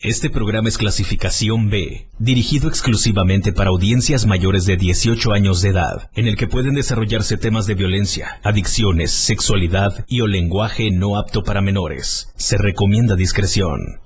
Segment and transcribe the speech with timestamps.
[0.00, 6.10] Este programa es clasificación B, dirigido exclusivamente para audiencias mayores de 18 años de edad,
[6.14, 11.42] en el que pueden desarrollarse temas de violencia, adicciones, sexualidad y o lenguaje no apto
[11.44, 12.30] para menores.
[12.36, 14.02] Se recomienda discreción.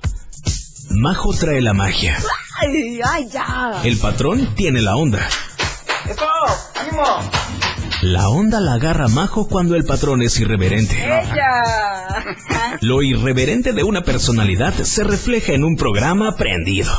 [0.91, 2.17] Majo trae la magia.
[2.61, 3.81] ¡Ay, ay, ya!
[3.83, 5.27] El patrón tiene la onda.
[6.09, 7.50] ¡Eso!
[8.03, 10.97] La onda la agarra Majo cuando el patrón es irreverente.
[11.05, 11.63] ¡Ella!
[12.81, 16.91] Lo irreverente de una personalidad se refleja en un programa prendido.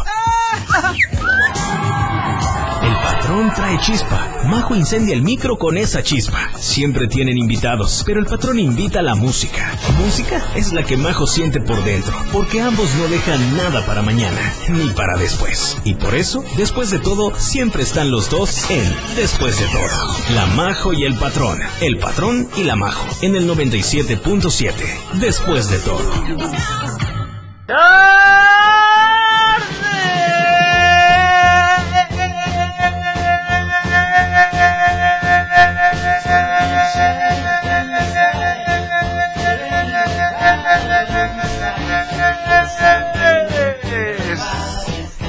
[3.32, 4.42] Patrón trae chispa.
[4.44, 6.52] Majo incendia el micro con esa chispa.
[6.58, 9.74] Siempre tienen invitados, pero el patrón invita a la música.
[10.04, 14.54] Música es la que Majo siente por dentro, porque ambos no dejan nada para mañana,
[14.68, 15.78] ni para después.
[15.86, 18.84] Y por eso, después de todo, siempre están los dos en
[19.16, 20.36] Después de todo.
[20.36, 21.58] La Majo y el patrón.
[21.80, 23.08] El patrón y la Majo.
[23.22, 24.74] En el 97.7.
[25.22, 26.12] Después de todo.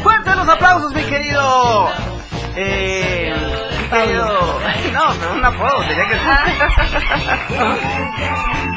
[0.03, 1.91] ¡Fuerte los aplausos, mi querido!
[2.57, 3.35] Eh.
[3.83, 4.61] Mi querido.
[4.93, 6.15] No, pero un apodo, tenía que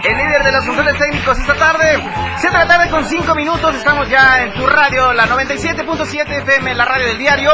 [0.10, 2.02] El líder de los controles técnicos esta tarde.
[2.38, 3.76] 7 de la tarde con 5 minutos.
[3.76, 7.52] Estamos ya en tu radio, la 97.7 FM, la radio del diario.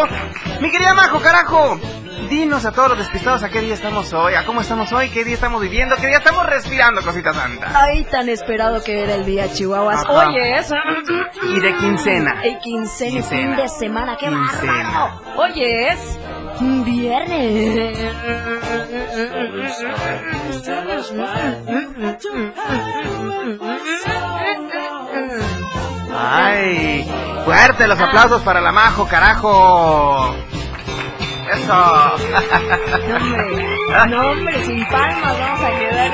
[0.60, 1.80] Mi querida Majo, carajo.
[2.32, 5.26] Dinos a todos los despistados a qué día estamos hoy, a cómo estamos hoy, qué
[5.26, 7.74] día estamos viviendo, qué día estamos respirando, cosita santa.
[7.76, 9.98] Ay, tan esperado que era el día, Chihuahuas.
[10.06, 10.30] Ajá.
[10.30, 10.76] Oye, eso.
[11.44, 12.42] Y de quincena.
[12.42, 13.58] El quincena, y fin Quincena.
[13.58, 14.84] de semana, qué Quincena.
[14.84, 15.42] bárbaro.
[15.42, 16.18] Oye, es
[16.86, 17.98] viernes.
[26.14, 27.10] Ay,
[27.46, 30.36] fuerte los aplausos para la Majo, carajo.
[31.52, 31.74] Eso.
[33.08, 33.68] No, hombre,
[34.10, 36.12] no, hombre, sin palmas vamos a quedar.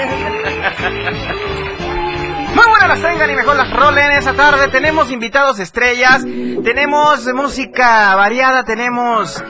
[2.56, 4.68] Muy buenas las tengan y mejor las rolen esa tarde.
[4.70, 6.24] Tenemos invitados estrellas,
[6.64, 9.44] tenemos música variada, tenemos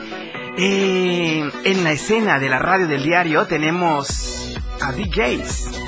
[0.58, 5.87] eh, en la escena de la radio del diario, tenemos a DJs.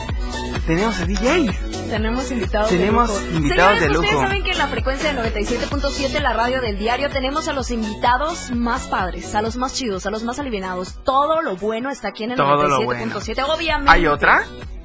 [0.70, 1.88] Tenemos a DJs.
[1.88, 3.36] Tenemos invitados Tenemos de lujo.
[3.38, 4.02] invitados Señores, de lujo.
[4.02, 7.72] Ustedes saben que en la frecuencia de 97.7, la radio del diario, tenemos a los
[7.72, 11.00] invitados más padres, a los más chidos, a los más alivianados.
[11.02, 13.44] Todo lo bueno está aquí en el Todo lo 97.7.
[13.48, 13.90] Obviamente.
[13.90, 14.44] ¿Hay otra?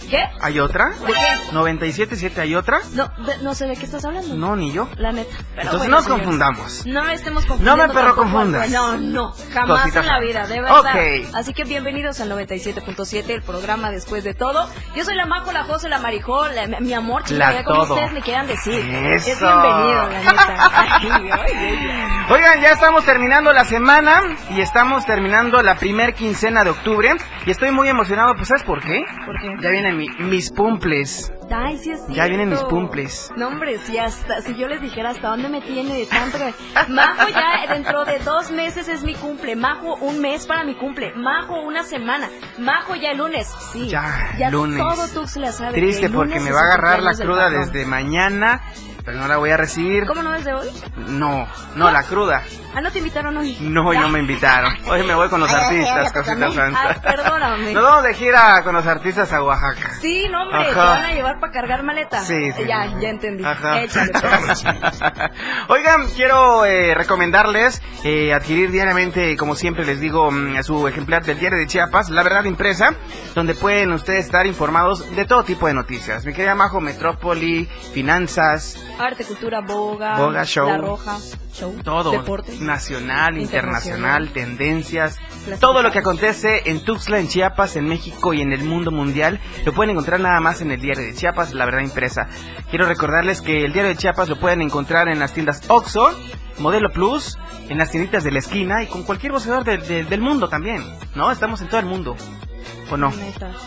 [0.09, 0.23] ¿Qué?
[0.41, 0.89] ¿Hay otra?
[1.05, 1.51] ¿De qué?
[1.51, 2.79] ¿97.7 hay otra?
[2.93, 4.35] No, de- no sé de qué estás hablando.
[4.35, 4.87] No, ni yo.
[4.97, 5.29] La neta.
[5.55, 6.85] Pero Entonces bueno, no nos señores, confundamos.
[6.85, 7.77] No estemos confundiendo.
[7.83, 8.69] No me perro al- confundas.
[8.69, 10.79] No, no, jamás Cosita en la vida, de verdad.
[10.79, 11.35] Ok.
[11.35, 14.69] Así que bienvenidos al 97.7, el programa después de todo.
[14.95, 17.93] Yo soy la Majo, la José, la Marijó, la- mi amor, La chica, como todo.
[17.95, 18.79] ustedes me quieran decir.
[18.79, 19.31] Eso.
[19.31, 20.71] Es bienvenido, la neta.
[20.75, 22.25] Ay, ay, ay.
[22.29, 27.13] Oigan, ya estamos terminando la semana y estamos terminando la primer quincena de octubre
[27.45, 29.03] y estoy muy emocionado, pues ¿sabes por qué?
[29.25, 29.55] ¿Por qué?
[29.61, 31.31] Ya vienen mi- mis pumples.
[31.51, 33.31] Ay, sí es Ya vienen mis cumples.
[33.37, 36.53] No, hombre, si hasta, si yo les dijera hasta dónde me tiene de tanto que...
[36.91, 39.55] Majo ya dentro de dos meses es mi cumple.
[39.55, 41.13] Majo un mes para mi cumple.
[41.15, 42.29] Majo una semana.
[42.57, 43.47] Majo ya el lunes.
[43.71, 43.87] Sí.
[43.89, 44.81] Ya, lunes.
[44.81, 48.61] todo Tuxtla sabe Triste porque me va a agarrar la cruda desde mañana,
[49.05, 50.05] pero no la voy a recibir.
[50.07, 50.69] ¿Cómo no es de hoy?
[51.07, 52.43] No, no, la cruda.
[52.73, 53.55] Ah, ¿no te invitaron hoy?
[53.61, 54.73] No, y no me invitaron.
[54.87, 57.01] Hoy me voy con los artistas, cosita santa.
[57.01, 57.71] perdóname.
[57.73, 59.93] Nos vamos de gira con los artistas a Oaxaca.
[60.01, 62.21] Sí, no, hombre, te van a llevar para cargar maleta.
[62.21, 62.65] Sí, sí.
[62.67, 63.45] Ya, ya entendí.
[63.45, 63.81] Ajá.
[63.81, 64.65] Échale, pues.
[65.69, 71.39] Oigan, quiero eh, recomendarles eh, adquirir diariamente, como siempre les digo, mm, su ejemplar del
[71.39, 72.93] diario de Chiapas, La Verdad Impresa,
[73.35, 76.25] donde pueden ustedes estar informados de todo tipo de noticias.
[76.25, 80.17] Mi querida Majo, Metrópoli, finanzas, Arte, cultura, boga.
[80.17, 80.67] Boga, show.
[80.67, 81.17] La roja,
[81.53, 81.75] show.
[81.83, 82.53] todo, Deporte.
[82.59, 84.29] nacional, internacional, Internacional.
[84.33, 85.17] tendencias,
[85.59, 89.39] todo lo que acontece en Tuxtla, en Chiapas, en México y en el mundo mundial,
[89.65, 92.27] lo pueden encontrar nada más en el diario de Chiapas, La Verdad Impresa.
[92.69, 96.09] Quiero recordarles que el diario de Chiapas lo pueden encontrar en las tiendas Oxxo,
[96.59, 97.37] Modelo Plus,
[97.67, 100.81] en las tienditas de la esquina y con cualquier voceador del- del- del mundo también,
[101.15, 101.31] ¿no?
[101.31, 102.15] Estamos en todo el mundo.
[102.91, 103.11] ¿O no?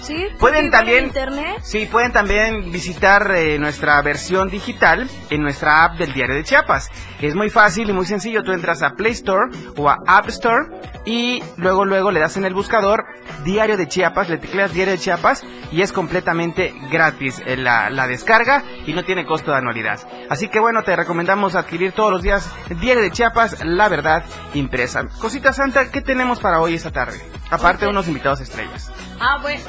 [0.02, 1.58] Sí, Pueden también- internet.
[1.62, 6.88] Sí, pueden también visitar eh, nuestra versión digital en nuestra app del Diario de Chiapas.
[7.20, 8.44] Es muy fácil y muy sencillo.
[8.44, 10.66] Tú entras a Play Store o a App Store
[11.04, 13.04] y luego luego le das en el buscador
[13.48, 15.42] Diario de Chiapas, le tecleas Diario de Chiapas
[15.72, 19.98] y es completamente gratis eh, la, la descarga y no tiene costo de anualidad.
[20.28, 24.22] Así que bueno, te recomendamos adquirir todos los días Diario de Chiapas, la verdad
[24.52, 25.08] impresa.
[25.18, 27.18] Cosita Santa, ¿qué tenemos para hoy esta tarde?
[27.50, 28.92] Aparte de unos invitados estrellas.
[29.18, 29.64] Ah, bueno.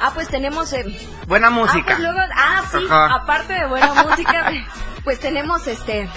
[0.00, 0.72] Ah, pues tenemos.
[0.72, 0.84] eh,
[1.28, 1.84] Buena Ah, música.
[1.86, 2.18] pues luego.
[2.34, 2.78] Ah, sí.
[2.90, 3.14] Ajá.
[3.14, 4.50] Aparte de buena música,
[5.04, 6.08] pues tenemos este.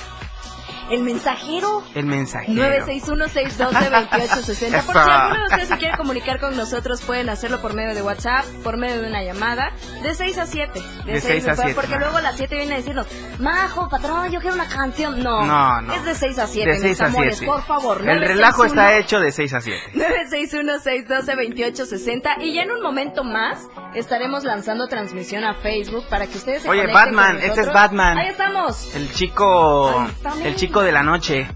[0.89, 1.83] El mensajero.
[1.95, 2.63] El mensajero.
[2.63, 4.83] 961-612-2860.
[4.85, 8.01] Por si alguno de ustedes se quiere comunicar con nosotros, pueden hacerlo por medio de
[8.01, 9.71] WhatsApp, por medio de una llamada,
[10.03, 10.81] de 6 a 7.
[11.05, 11.99] De 6 a 7, Porque no.
[11.99, 13.07] luego a las 7 viene a decirnos,
[13.39, 15.21] Majo, patrón, yo quiero una canción.
[15.21, 15.93] No, No, no.
[15.93, 17.51] es de 6 a 7, De 6 mis a amores, 7.
[17.51, 17.97] por favor.
[18.07, 19.91] El relajo 961 está hecho de 6 a 7.
[20.31, 26.63] 961-612-2860 y ya en un momento más estaremos lanzando transmisión a Facebook para que ustedes
[26.63, 27.73] se Oye, Batman, con este es.
[27.73, 28.17] Batman.
[28.17, 28.93] Ahí estamos.
[28.95, 29.99] El chico.
[29.99, 31.47] Ahí está, El chico de la noche.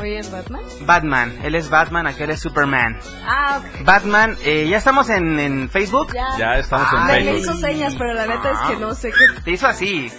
[0.00, 0.62] Oye, ¿es Batman?
[0.82, 1.38] Batman.
[1.42, 2.98] Él es Batman, aquel es Superman.
[3.26, 3.84] Ah, ok.
[3.84, 6.14] Batman, eh, ¿ya estamos en, en Facebook?
[6.14, 6.26] ya.
[6.38, 7.04] Ya estamos en Ay.
[7.06, 7.54] Me, me Facebook.
[7.56, 9.42] hizo señas, pero la neta es que no sé qué.
[9.42, 10.10] Te hizo así.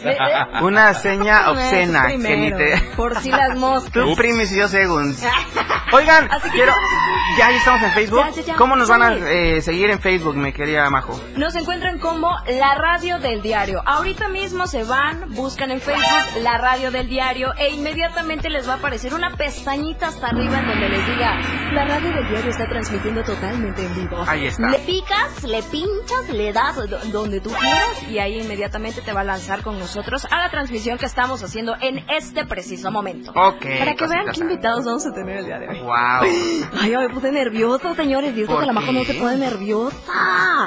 [0.61, 2.77] Una seña obscena que ni te.
[2.95, 3.91] Por si las moscas.
[3.91, 5.23] Tú primis y yo segunds.
[5.93, 6.71] Oigan, Así que quiero.
[6.71, 8.23] ya- Ya, ya estamos en Facebook.
[8.29, 8.55] Ya, ya, ya.
[8.55, 9.21] ¿Cómo nos van a Sí.
[9.25, 11.19] eh, seguir en Facebook, mi querida Majo?
[11.35, 13.81] Nos encuentran como la radio del diario.
[13.85, 16.03] Ahorita mismo se van, buscan en Facebook
[16.43, 20.67] la radio del diario e inmediatamente les va a aparecer una pestañita hasta arriba en
[20.67, 21.37] donde les diga
[21.73, 24.23] la radio del diario está transmitiendo totalmente en vivo.
[24.27, 24.69] Ahí está.
[24.69, 29.21] Le picas, le pinchas, le das do- donde tú quieras y ahí inmediatamente te va
[29.21, 33.31] a lanzar con nosotros a la transmisión que estamos haciendo en este preciso momento.
[33.31, 33.65] Ok.
[33.79, 35.79] Para que vean qué invitados vamos a tener el día de hoy.
[35.79, 36.69] Wow.
[36.81, 38.35] Ay, me puse nerviosa, señores.
[38.35, 39.95] Dios ¿Por que la majo no se pone nerviosa.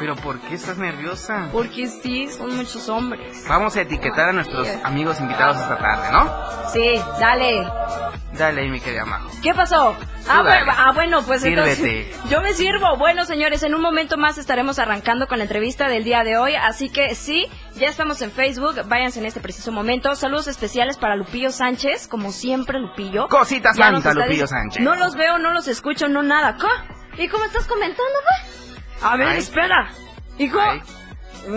[0.01, 1.49] Pero ¿por qué estás nerviosa?
[1.53, 3.45] Porque sí, son muchos hombres.
[3.49, 6.71] Vamos a etiquetar a nuestros amigos invitados esta tarde, ¿no?
[6.73, 7.67] Sí, dale.
[8.33, 9.31] Dale ahí, mi querida Majo.
[9.43, 9.97] ¿Qué pasó?
[10.29, 12.11] Ah, bueno, ah, bueno, pues Sírvete.
[12.11, 12.97] entonces yo me sirvo.
[12.97, 16.55] Bueno, señores, en un momento más estaremos arrancando con la entrevista del día de hoy,
[16.57, 20.15] así que sí, ya estamos en Facebook, váyanse en este preciso momento.
[20.17, 23.29] Saludos especiales para Lupillo Sánchez, como siempre Lupillo.
[23.29, 24.83] Cosita Ya nos santa, Lupillo Sánchez.
[24.83, 26.57] No los veo, no los escucho, no nada.
[26.57, 27.25] ¿Qué?
[27.25, 28.75] ¿Y cómo estás comentando, güey?
[29.03, 29.39] A ver, Ay.
[29.39, 29.91] espera.
[30.39, 30.59] Hijo.
[30.61, 30.81] Ay.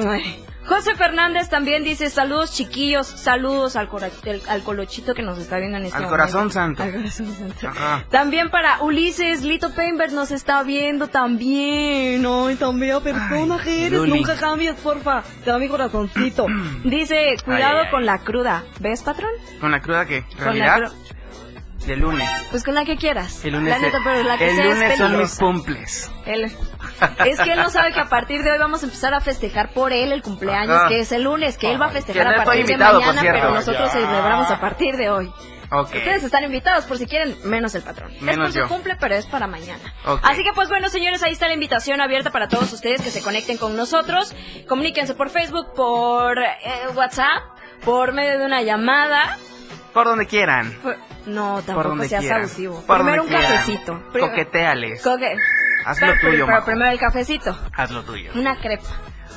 [0.07, 0.43] Ay.
[0.67, 5.57] José Fernández también dice saludos chiquillos, saludos al, cora- el- al colochito que nos está
[5.57, 6.19] viendo en este Al momento.
[6.23, 6.83] corazón santo.
[6.83, 7.67] Al corazón santo.
[7.69, 8.03] Ajá.
[8.09, 12.25] También para Ulises, Lito Painberg nos está viendo también.
[12.25, 14.01] Ay, tan bella persona que eres.
[14.01, 15.23] Nunca cambies, porfa.
[15.45, 16.45] Te da mi corazoncito.
[16.83, 17.91] Dice, cuidado Ay, ay.
[17.91, 18.63] con la cruda.
[18.79, 19.31] ¿Ves, patrón?
[19.61, 20.23] ¿Con la cruda qué?
[20.37, 20.77] Con la ¿Realidad?
[20.91, 20.93] cru-
[21.88, 22.30] De lunes.
[22.51, 23.44] Pues con la que quieras.
[23.45, 26.12] El lunes, La neta, pero la que el sea es lunes son mis cumples.
[26.25, 26.51] Él-
[27.25, 29.69] Es que él no sabe que a partir de hoy vamos a empezar a festejar
[29.72, 30.88] por él el cumpleaños, Ajá.
[30.89, 33.31] que es el lunes, que él va a festejar a partir de invitado, por mañana,
[33.34, 34.00] pero nosotros Ya.
[34.00, 35.31] celebramos a partir de hoy.
[35.69, 38.12] Ustedes están invitados por si quieren, menos el patrón.
[38.16, 38.68] es Menos por su yo.
[38.69, 39.94] cumple, pero es para mañana.
[40.24, 43.22] Así que pues bueno, señores, ahí está la invitación abierta para todos ustedes que se
[43.22, 44.34] conecten con nosotros.
[44.68, 46.56] Comuníquense por Facebook, por eh,
[46.95, 47.44] WhatsApp,
[47.84, 49.38] por medio de una llamada.
[49.94, 50.72] Por donde quieran.
[50.81, 52.81] Por- No, tampoco seas abusivo.
[52.88, 54.01] Primero un cafecito.
[54.18, 55.03] Coqueteales.
[55.03, 55.38] Coque-
[55.85, 56.65] Haz lo tuyo, pero Majo.
[56.65, 57.57] primero el cafecito.
[57.75, 58.31] Haz lo tuyo.
[58.35, 58.89] Una crepa.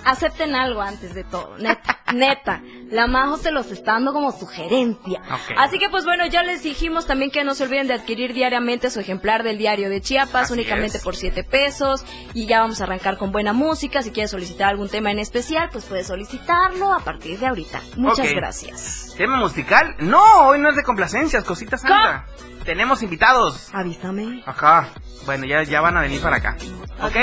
[0.05, 2.61] Acepten algo antes de todo, neta, neta.
[2.91, 5.23] La Majo te los está dando como sugerencia.
[5.57, 8.91] Así que pues bueno, ya les dijimos también que no se olviden de adquirir diariamente
[8.91, 11.05] su ejemplar del diario de Chiapas, Así únicamente es.
[11.05, 12.05] por 7 pesos.
[12.35, 14.03] Y ya vamos a arrancar con buena música.
[14.03, 17.81] Si quieres solicitar algún tema en especial, pues puedes solicitarlo a partir de ahorita.
[17.97, 19.15] Muchas gracias.
[19.17, 19.95] ¿Tema musical?
[20.01, 22.27] No, hoy no es de complacencias, cosita santa.
[22.65, 23.71] Tenemos invitados.
[23.73, 24.43] Avísame.
[24.47, 24.89] Ajá.
[25.27, 26.57] Bueno, ya, ya van a venir para acá.
[27.03, 27.15] ¿Ok?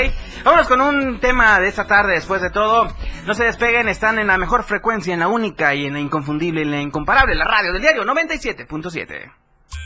[0.44, 2.88] Vámonos con un tema de esta tarde, después de todo.
[3.26, 6.62] No se despeguen, están en la mejor frecuencia, en la única y en la inconfundible,
[6.62, 9.32] en la incomparable, la radio del diario 97.7.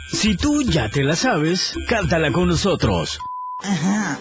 [0.08, 3.18] Si tú ya te la sabes, cántala con nosotros.
[3.60, 4.18] Ajá.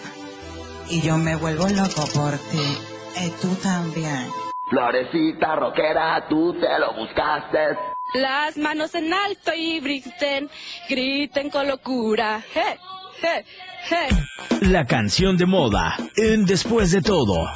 [0.89, 2.77] Y yo me vuelvo loco por ti.
[3.21, 4.27] Y tú también.
[4.69, 7.77] Florecita rockera, tú te lo buscaste.
[8.13, 10.49] Las manos en alto y griten,
[10.89, 12.41] griten con locura.
[12.53, 12.77] Hey,
[13.21, 13.43] hey,
[13.89, 14.59] hey.
[14.61, 17.49] La canción de moda en Después de todo.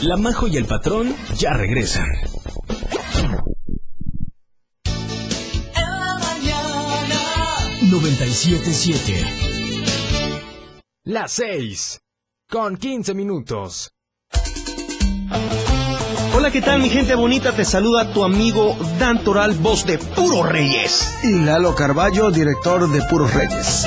[0.00, 2.08] La Majo y el patrón ya regresan.
[11.04, 12.00] Las 6.
[12.48, 13.92] Con 15 minutos.
[16.34, 17.52] Hola, ¿qué tal mi gente bonita?
[17.54, 21.14] Te saluda tu amigo Dan Toral, voz de Puro Reyes.
[21.22, 23.86] Y Lalo Carballo, director de Puros Reyes.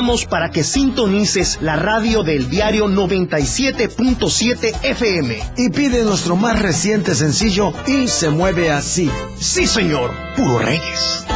[0.00, 5.38] Invitamos para que sintonices la radio del diario 97.7 FM.
[5.58, 9.10] Y pide nuestro más reciente sencillo y se mueve así.
[9.38, 11.26] Sí, señor, Puro Reyes.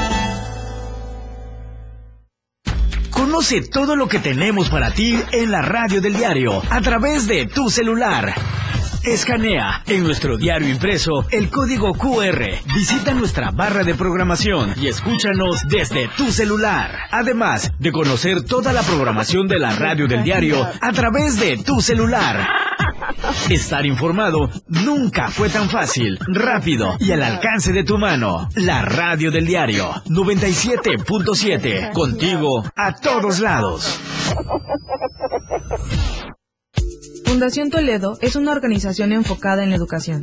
[3.11, 7.47] Conoce todo lo que tenemos para ti en la radio del diario a través de
[7.47, 8.35] tu celular.
[9.05, 12.43] Escanea en nuestro diario impreso el código QR.
[12.75, 16.91] Visita nuestra barra de programación y escúchanos desde tu celular.
[17.11, 21.83] Además de conocer toda la programación de la radio del diario a través de tu
[21.83, 22.49] celular.
[23.51, 28.49] Estar informado nunca fue tan fácil, rápido y al alcance de tu mano.
[28.55, 31.93] La radio del diario 97.7.
[31.93, 34.01] Contigo a todos lados.
[37.35, 40.23] Fundación Toledo es una organización enfocada en la educación.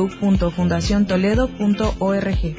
[0.01, 2.55] www.fundaciontoledo.org.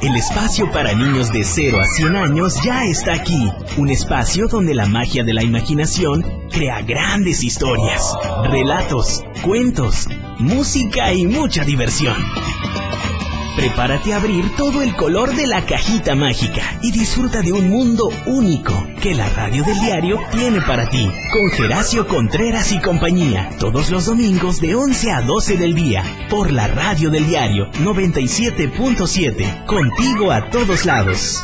[0.00, 3.50] El espacio para niños de 0 a 100 años ya está aquí.
[3.76, 10.06] Un espacio donde la magia de la imaginación crea grandes historias, relatos, cuentos,
[10.38, 12.14] música y mucha diversión.
[13.58, 18.08] Prepárate a abrir todo el color de la cajita mágica y disfruta de un mundo
[18.24, 18.72] único
[19.02, 21.10] que la radio del diario tiene para ti.
[21.32, 26.52] Con Geracio Contreras y compañía, todos los domingos de 11 a 12 del día, por
[26.52, 31.42] la radio del diario 97.7, contigo a todos lados.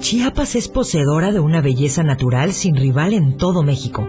[0.00, 4.04] Chiapas es poseedora de una belleza natural sin rival en todo México.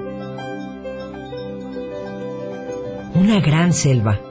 [3.14, 4.31] Una gran selva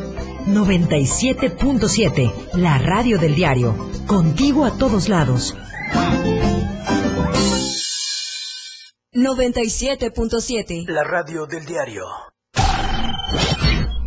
[0.47, 3.75] 97.7, la radio del diario.
[4.07, 5.55] Contigo a todos lados.
[9.13, 12.05] 97.7, la radio del diario.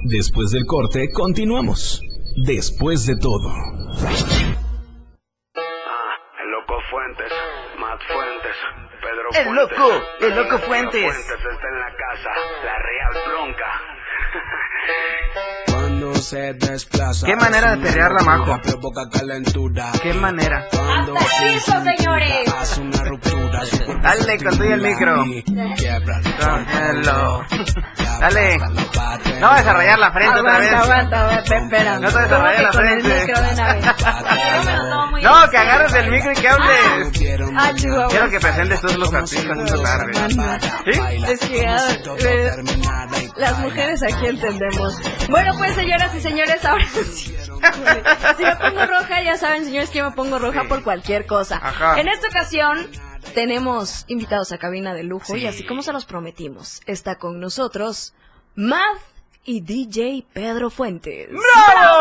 [0.06, 2.00] Después del corte, continuamos.
[2.46, 3.48] Después de todo.
[3.48, 3.54] Ah,
[6.42, 7.32] el loco Fuentes,
[7.78, 8.56] Matt Fuentes,
[9.00, 9.78] Pedro El Fuentes.
[9.78, 9.88] loco,
[10.20, 11.00] el loco Fuentes.
[11.02, 12.30] Fuentes está en la casa,
[12.64, 13.03] la Real
[17.24, 18.58] Qué manera de perrearla, Majo.
[20.02, 20.66] Qué manera.
[21.56, 22.50] ¡Hasta señores!
[24.02, 25.24] Dale, con todo y el micro.
[26.38, 27.44] Cógelo.
[28.20, 28.58] Dale.
[29.40, 30.72] No rayar la frente otra vez.
[30.72, 31.98] Aguanta, aguanta, espera.
[31.98, 33.20] No te rayar la frente.
[33.20, 33.84] micro de una vez.
[35.22, 37.44] No, que agarres el micro y que hables.
[37.56, 37.72] Ah.
[38.08, 40.12] Quiero que presentes todos los artistas esta tarde.
[40.84, 41.00] ¿Sí?
[41.28, 41.88] Es que ah,
[42.18, 42.50] eh,
[43.36, 44.94] las mujeres aquí entendemos.
[45.28, 47.34] Bueno, pues señoras y señores, ahora sí.
[48.36, 51.60] Si me pongo roja, ya saben, señores, que yo me pongo roja por cualquier cosa.
[51.62, 52.00] Ajá.
[52.00, 52.88] En esta ocasión
[53.34, 58.14] tenemos invitados a cabina de lujo y así como se los prometimos, está con nosotros
[58.54, 59.00] Math
[59.44, 61.28] y DJ Pedro Fuentes.
[61.30, 61.96] ¡Bravo!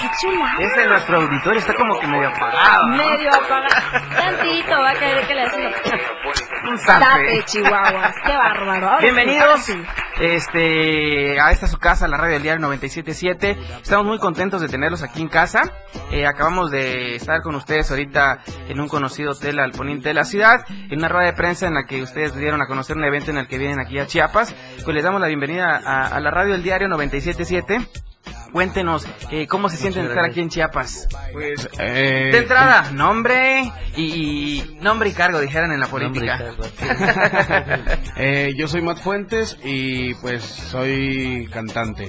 [0.00, 0.54] ¡Qué chulada!
[0.58, 2.86] Ese nuestro auditorio está como que medio apagado.
[2.86, 2.96] ¿no?
[2.96, 4.08] Medio apagado.
[4.16, 5.72] Tantito, va a caer que le hacen
[6.70, 7.44] Un zape.
[7.44, 8.14] Chihuahuas.
[8.24, 8.86] Qué bárbaro.
[8.88, 9.82] Ahora sí, Bienvenidos ahora sí.
[10.20, 13.58] este, a esta su casa, la radio del diario 977.
[13.82, 15.62] Estamos muy contentos de tenerlos aquí en casa.
[16.10, 20.24] Eh, acabamos de estar con ustedes ahorita en un conocido hotel al poniente de la
[20.24, 23.30] ciudad, en una rueda de prensa en la que ustedes dieron a conocer un evento
[23.30, 24.54] en el que vienen aquí a Chiapas.
[24.84, 27.80] Pues les damos la bienvenida a, a la radio del diario 977.
[28.58, 31.08] Cuéntenos eh, cómo se sienten estar aquí en Chiapas.
[31.32, 36.38] Pues, eh, De entrada, nombre y, y- nombre y cargo, dijeran en la política.
[38.16, 42.06] eh, yo soy Matt Fuentes y pues soy cantante.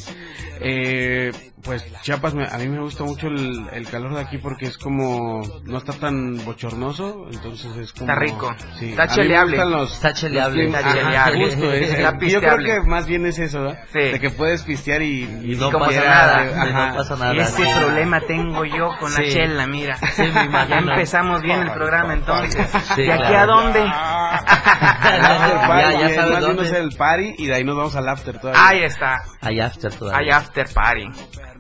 [0.61, 1.31] Eh,
[1.65, 4.77] pues Chiapas, me- a mí me gusta mucho el, el calor de aquí porque es
[4.77, 8.05] como, no está tan bochornoso, entonces es como...
[8.12, 8.55] Está rico.
[8.79, 9.57] Sí, Está cheleable.
[9.65, 10.63] los- Está los cheleable.
[10.67, 11.45] climas- Está Ajá, cheleable.
[11.45, 13.79] justo, es- Está yo creo que más bien es eso, ¿verdad?
[13.91, 14.00] Sí.
[14.00, 16.93] De que puedes pistear y, Y no pasa nada.
[16.95, 17.34] Ajá.
[17.34, 19.34] Ese problema tengo yo con la Sí.
[19.34, 19.98] chela, mira.
[20.15, 20.86] Sí, me imagino.
[20.86, 22.67] ya empezamos bien el programa entonces.
[22.95, 23.53] Sí, ¿Y aquí claro.
[23.53, 23.79] a dónde?
[23.86, 26.79] Ya, ya y sabes dónde.
[26.79, 28.67] el party y de ahí nos vamos al after todavía.
[28.67, 29.17] Ahí está.
[29.41, 30.19] Hay after todavía.
[30.19, 31.07] Hay after party.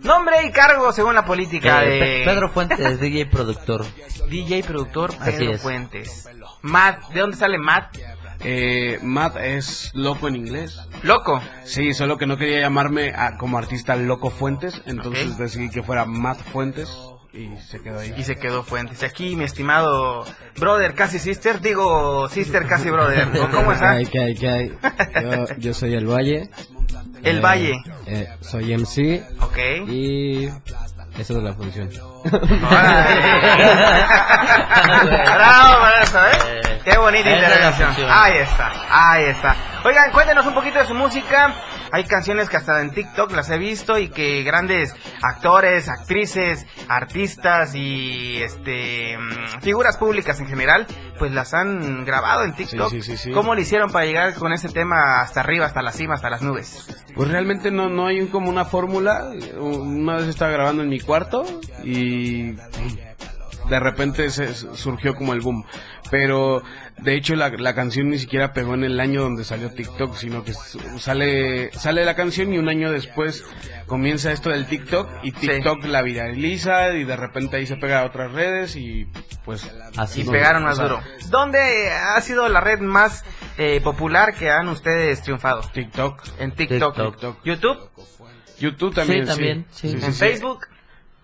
[0.05, 1.99] Nombre y cargo según la política Eh, de...
[1.99, 3.85] Pe- Pedro Fuentes, DJ productor.
[4.29, 5.61] DJ productor Así Pedro es.
[5.61, 6.29] Fuentes.
[6.61, 7.97] Matt, ¿de dónde sale Matt?
[8.41, 10.77] Eh, Matt es loco en inglés.
[11.03, 11.41] ¿Loco?
[11.63, 16.05] Sí, solo que no quería llamarme a- como artista Loco Fuentes, entonces decidí que fuera
[16.05, 16.89] Matt Fuentes.
[17.35, 18.13] Y se quedó ahí.
[18.17, 19.01] Y se quedó Fuentes.
[19.01, 20.25] Y aquí, mi estimado
[20.57, 23.27] brother, casi sister, digo sister, casi brother.
[23.39, 23.91] ¿O ¿Cómo está?
[23.91, 24.71] Ay, ¿qué hay, qué hay?
[25.21, 26.49] Yo, yo soy El Valle.
[27.23, 27.73] El Eh, Valle.
[28.07, 29.23] eh, soy MC.
[29.41, 29.57] Ok.
[29.87, 31.89] Y esa es la función.
[34.65, 36.79] Bravo por eso, ¿eh?
[36.83, 38.09] Qué bonita intervención.
[38.09, 39.55] Ahí está, ahí está.
[39.85, 41.53] Oigan, cuéntenos un poquito de su música.
[41.91, 47.75] Hay canciones que hasta en TikTok las he visto y que grandes actores, actrices, artistas
[47.75, 50.87] y este mm, figuras públicas en general,
[51.19, 52.89] pues las han grabado en TikTok.
[52.89, 53.31] sí, sí, sí.
[53.31, 56.41] ¿Cómo le hicieron para llegar con ese tema hasta arriba, hasta la cima, hasta las
[56.41, 56.87] nubes?
[57.13, 59.29] Pues realmente no, no hay como una fórmula.
[59.59, 61.43] Una vez estaba grabando en mi cuarto
[61.83, 62.55] y
[63.69, 65.65] de repente se surgió como el boom.
[66.11, 66.61] Pero
[66.97, 70.43] de hecho la, la canción ni siquiera pegó en el año donde salió TikTok, sino
[70.43, 70.53] que
[70.97, 73.43] sale, sale la canción y un año después
[73.87, 78.05] comienza esto del TikTok y TikTok la viraliza y de repente ahí se pega a
[78.05, 79.07] otras redes y
[79.43, 79.71] pues
[80.15, 81.01] y no, pegaron o más sea, duro.
[81.29, 83.23] ¿Dónde ha sido la red más
[83.57, 85.61] eh, popular que han ustedes triunfado?
[85.73, 86.23] TikTok.
[86.39, 86.95] En TikTok.
[86.95, 87.43] TikTok.
[87.43, 87.89] ¿YouTube?
[88.59, 89.25] YouTube también.
[89.25, 89.97] Sí, también, sí.
[90.01, 90.67] ¿En Facebook?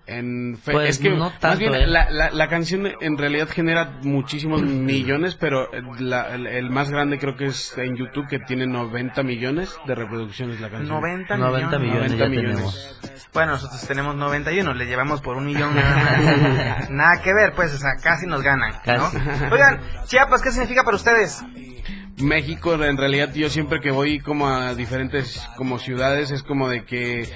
[0.08, 1.88] En fe- Pues es que no más tanto, bien, ¿eh?
[1.88, 7.18] la, la, la canción en realidad genera muchísimos millones, pero la- el, el más grande
[7.20, 10.90] creo que es en YouTube que tiene 90 millones de reproducciones la canción.
[11.02, 12.56] 90 90 millones 90 ya millones.
[12.56, 13.00] tenemos.
[13.34, 15.74] Bueno, nosotros tenemos 91, le llevamos por un millón
[16.90, 18.82] nada que ver, pues, o sea, casi nos ganan, ¿no?
[18.84, 19.18] Casi.
[19.52, 21.42] Oigan, Chiapas, ¿qué significa para ustedes?
[22.18, 26.84] México en realidad yo siempre que voy como a diferentes como ciudades es como de
[26.84, 27.28] que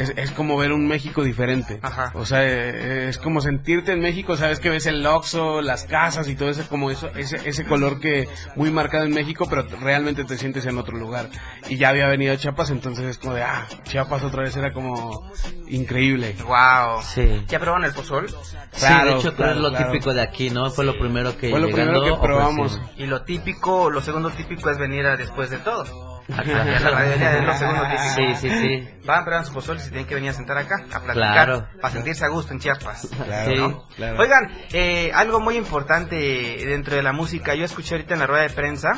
[0.00, 1.80] es, es como ver un México diferente.
[2.14, 6.28] O sea, eh, es como sentirte en México, sabes que ves el Oxxo, las casas
[6.28, 10.24] y todo eso, como eso, ese, ese color que muy marcado en México, pero realmente
[10.24, 11.28] te sientes en otro lugar.
[11.68, 14.72] Y ya había venido a Chiapas, entonces es como de, ah, Chiapas otra vez era
[14.72, 15.30] como
[15.68, 16.36] increíble.
[16.44, 17.02] Wow.
[17.02, 17.44] Sí.
[17.48, 18.28] ¿Ya probaron el pozol?
[18.72, 20.70] sí, de hecho creo que es lo típico de aquí, ¿no?
[20.70, 22.72] Fue lo primero que Fue lo llegando primero que probamos.
[22.72, 23.02] ofrecieron.
[23.02, 26.20] Y lo típico, lo segundo típico es venir a después de todo.
[26.32, 28.14] Ah, Y a la.
[28.14, 28.88] Sí, sí, sí.
[29.04, 31.14] Van, pero su pozol y se tienen que venir a sentar acá, a platicar,
[31.46, 31.66] Claro.
[31.80, 33.08] para sentirse a gusto en Chiapas.
[33.24, 33.68] Claro, ¿no?
[33.88, 34.18] sí, claro.
[34.20, 38.42] Oigan, eh, algo muy importante dentro de la música, yo escuché ahorita en la rueda
[38.42, 38.92] de prensa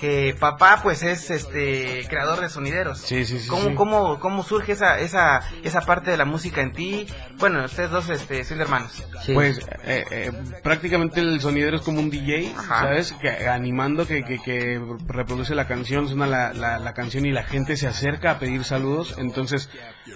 [0.00, 2.98] que papá pues es este creador de sonideros.
[3.00, 3.74] Sí, sí, sí, ¿Cómo, sí.
[3.74, 7.06] cómo, cómo surge esa, esa, esa parte de la música en ti?
[7.38, 9.04] Bueno, ustedes dos este, son hermanos.
[9.34, 12.80] Pues eh, eh, prácticamente el sonidero es como un DJ, Ajá.
[12.80, 13.12] ¿sabes?
[13.20, 17.42] Que, animando que, que, que reproduce la canción, suena la, la, la canción y la
[17.42, 19.16] gente se acerca a pedir saludos.
[19.28, 19.68] Entonces,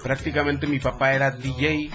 [0.02, 1.90] prácticamente mi papá era DJ,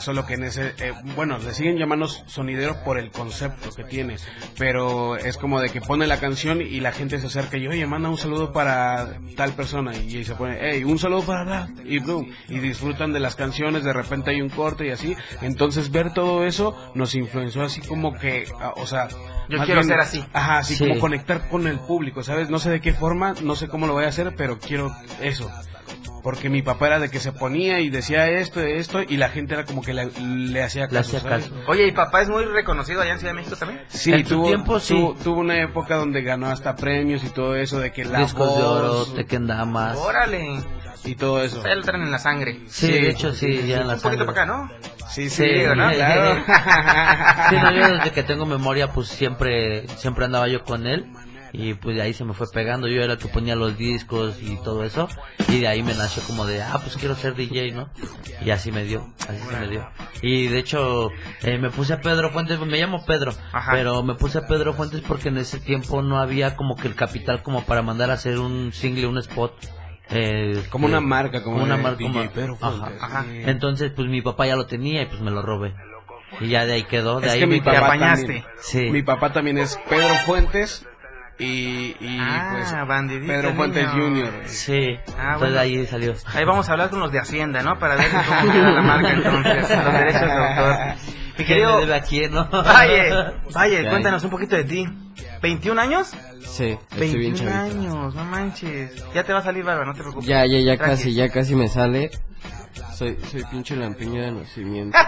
[0.00, 4.16] solo que en ese, eh, bueno, le siguen llamando sonidero por el concepto que tiene,
[4.58, 7.86] pero es como de que pone la canción y la gente se acerca y oye,
[7.86, 11.98] manda un saludo para tal persona y, se pone, hey, un saludo para bla, y
[11.98, 16.12] boom, y disfrutan de las canciones, de repente hay un corte y así, entonces ver
[16.14, 19.08] todo eso nos influenció así como que, ah, o sea,
[19.48, 20.24] Yo quiero ser así.
[20.32, 20.88] Ajá, así Sí.
[20.88, 22.50] como conectar con el público, ¿sabes?
[22.50, 24.90] No sé de qué forma, no sé cómo lo voy a hacer, pero quiero
[25.20, 25.48] eso.
[26.26, 29.54] Porque mi papá era de que se ponía y decía esto, esto, y la gente
[29.54, 31.20] era como que le, le hacía caso.
[31.68, 33.82] Oye, ¿y papá es muy reconocido allá en Ciudad de México también?
[33.86, 34.94] Sí, En tuvo, tiempo, sí.
[34.94, 38.56] tuvo, tuvo una época donde ganó hasta premios y todo eso, de que la Discos
[38.56, 39.96] de oro, voz Tekken Damas.
[39.98, 40.64] Órale.
[41.04, 41.62] y todo eso.
[41.62, 42.58] Ya lo traen en la sangre.
[42.66, 44.68] Sí, de hecho, sí, ya en la Un poquito para acá, ¿no?
[45.08, 45.44] Sí, Sí,
[45.76, 45.92] ¿no?
[45.92, 46.42] claro.
[47.50, 51.06] Sí, no, yo desde que tengo memoria, pues siempre, siempre andaba yo con él.
[51.52, 52.88] Y pues de ahí se me fue pegando.
[52.88, 55.08] Yo era el que ponía los discos y todo eso.
[55.48, 57.88] Y de ahí me nació como de, ah, pues quiero ser DJ, ¿no?
[58.44, 59.88] Y así me dio, así se me dio.
[60.22, 61.10] Y de hecho,
[61.42, 63.32] eh, me puse a Pedro Fuentes, me llamo Pedro.
[63.52, 63.72] Ajá.
[63.72, 66.94] Pero me puse a Pedro Fuentes porque en ese tiempo no había como que el
[66.94, 69.52] capital como para mandar a hacer un single, un spot.
[70.10, 72.56] eh, Como una marca, como una marca, DJ como- Pedro.
[72.56, 73.02] Fuentes.
[73.02, 73.22] Ajá.
[73.24, 73.42] Sí.
[73.46, 75.74] Entonces, pues mi papá ya lo tenía y pues me lo robé.
[76.40, 78.90] Y ya de ahí quedó, de Es ahí que me mi papá, también, Sí.
[78.90, 80.86] mi papá también es Pedro Fuentes
[81.38, 84.04] y, y Ah, pues bandidita, Pedro Fuentes niño.
[84.26, 84.32] Jr.
[84.46, 85.58] Sí, Ah, entonces bueno.
[85.60, 86.14] ahí salió.
[86.34, 87.78] Ahí vamos a hablar con los de Hacienda, ¿no?
[87.78, 90.76] Para ver cómo queda la marca entonces, los derechos de autor.
[91.38, 91.80] Mi ¿Quién querido...
[91.80, 92.48] debe a quién, no?
[92.50, 93.10] Valle,
[93.54, 94.88] Valle, ¿Qué cuéntanos un poquito de ti.
[95.42, 96.12] ¿21 años?
[96.46, 97.76] Sí, estoy bien 21 chavito.
[97.78, 99.04] años, no manches.
[99.14, 100.26] Ya te va a salir barba, no te preocupes.
[100.26, 100.96] Ya, ya, ya Tranqui.
[100.96, 102.10] casi, ya casi me sale.
[102.94, 104.96] Soy, soy pinche lampiño de nacimiento.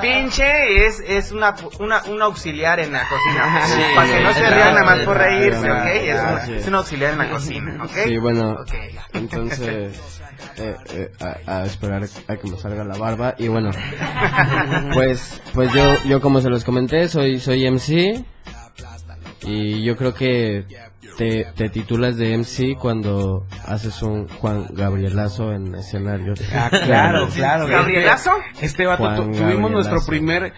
[0.00, 3.66] Pinche es, es una, una, un auxiliar en la cocina.
[3.66, 5.86] Sí, Para que no se rían nada más por reírse, ¿ok?
[5.86, 6.60] Es, un- gracias.
[6.62, 7.90] es un auxiliar en la cocina, ¿ok?
[8.04, 8.74] Sí, bueno, Ok.
[9.14, 10.00] entonces
[10.56, 11.12] eh, eh,
[11.46, 13.70] a, a esperar a que me salga la barba y bueno,
[14.94, 18.24] pues pues yo yo como se los comenté soy soy MC
[19.44, 20.64] Y yo creo que
[21.16, 26.34] te, te titulas de MC cuando haces un Juan Gabrielazo en escenario.
[26.52, 27.66] Ah, claro, claro.
[27.66, 28.32] ¿Gabrielazo?
[28.60, 30.52] Este, vato, Juan tuvimos nuestro primer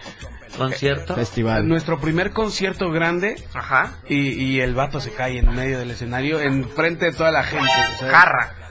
[0.57, 1.15] concierto.
[1.15, 1.67] Festival.
[1.67, 3.35] Nuestro primer concierto grande.
[3.53, 3.93] Ajá.
[4.07, 7.43] Y, y el vato se cae en medio del escenario, en frente de toda la
[7.43, 7.65] gente.
[7.95, 8.64] o sea, Jarra.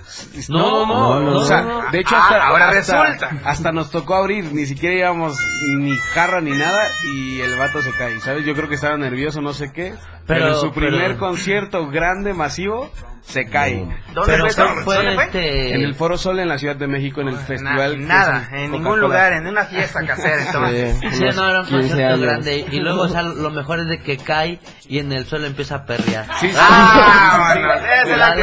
[0.48, 3.40] No, no, No, o sea, de hecho Ah, hasta, ahora hasta- resulta.
[3.48, 5.36] hasta nos tocó abrir, ni siquiera íbamos
[5.78, 6.82] ni jarra ni nada
[7.14, 8.44] y el vato se cae, ¿sabes?
[8.44, 9.94] Yo creo que estaba nervioso, no sé qué,
[10.26, 12.90] pero, su primer concierto grande, masivo,
[13.26, 13.76] se cae.
[14.12, 14.84] ¿Dónde Pero fue fue, eso?
[14.84, 15.24] fue ¿Dónde fue?
[15.24, 15.74] este...
[15.74, 18.00] En el Foro Sol en la Ciudad de México, en el festival.
[18.06, 20.42] Na- nada, en ningún lugar, en una fiesta casera.
[20.46, 20.96] entonces.
[21.00, 22.20] Sí, no, era un 15 concierto años.
[22.26, 22.66] grande.
[22.70, 25.76] Y luego, o sea, lo mejor es de que cae y en el suelo empieza
[25.76, 26.26] a perrear.
[26.38, 26.56] Sí, sí.
[26.60, 28.34] Ah, bueno, esa es la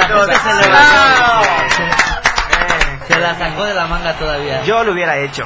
[0.74, 1.42] Ah.
[3.08, 4.64] Se la sacó de la manga todavía.
[4.64, 5.44] Yo lo hubiera hecho.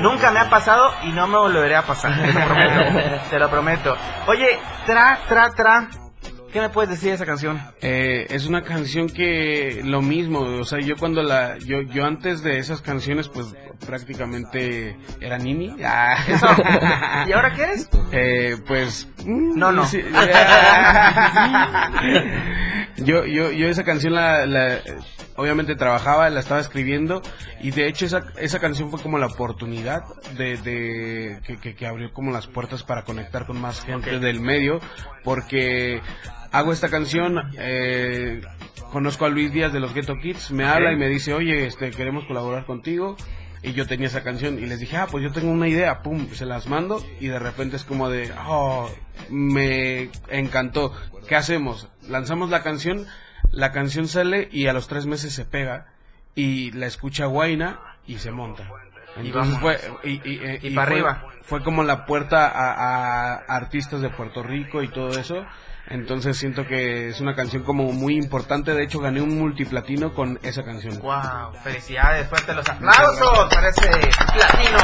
[0.00, 2.14] Nunca me ha pasado y no me volveré a pasar.
[2.20, 3.20] Te lo prometo.
[3.30, 3.96] te lo prometo.
[4.28, 5.88] Oye, tra, tra, tra.
[6.52, 7.60] ¿Qué me puedes decir de esa canción?
[7.80, 12.42] Eh, es una canción que lo mismo, o sea, yo cuando la, yo, yo antes
[12.42, 13.54] de esas canciones, pues
[13.86, 15.76] prácticamente era Nini.
[15.84, 17.24] Ah.
[17.28, 17.88] ¿Y ahora qué eres?
[18.12, 19.86] Eh, pues No, no.
[19.86, 20.00] sí.
[22.98, 24.78] yo, yo, yo esa canción la, la-
[25.40, 27.22] obviamente trabajaba, la estaba escribiendo
[27.62, 30.02] y de hecho esa, esa canción fue como la oportunidad
[30.36, 34.40] de, de que, que- que abrió como las puertas para conectar con más gente del
[34.40, 34.80] medio
[35.24, 36.00] porque
[36.52, 38.40] hago esta canción, eh,
[38.92, 41.90] conozco a Luis Díaz de los Ghetto Kids, me habla y me dice, oye, este,
[41.90, 43.16] queremos colaborar contigo.
[43.62, 46.28] Y yo tenía esa canción y les dije, ah, pues yo tengo una idea, pum,
[46.32, 48.90] se las mando y de repente es como de, oh,
[49.28, 50.94] me encantó.
[51.28, 51.86] ¿Qué hacemos?
[52.08, 53.06] Lanzamos la canción,
[53.50, 55.86] la canción sale y a los tres meses se pega
[56.34, 58.64] y la escucha Guaina y se monta.
[59.16, 59.60] Y Entonces vamos.
[59.60, 61.24] fue, y, y- eh, Y y pa' fue- arriba.
[61.42, 65.44] Fue como la puerta a, a artistas de Puerto Rico y todo eso.
[65.88, 68.72] Entonces siento que es una canción como muy importante.
[68.72, 71.00] De hecho, gané un multiplatino con esa canción.
[71.00, 73.90] Wow, felicidades, fuerte los aplausos para ese
[74.32, 74.78] platino.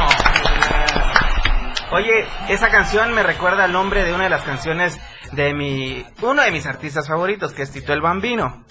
[1.92, 4.98] Oye, esa canción me recuerda al nombre de una de las canciones
[5.32, 8.64] de mi, uno de mis artistas favoritos, que es Tito el Bambino.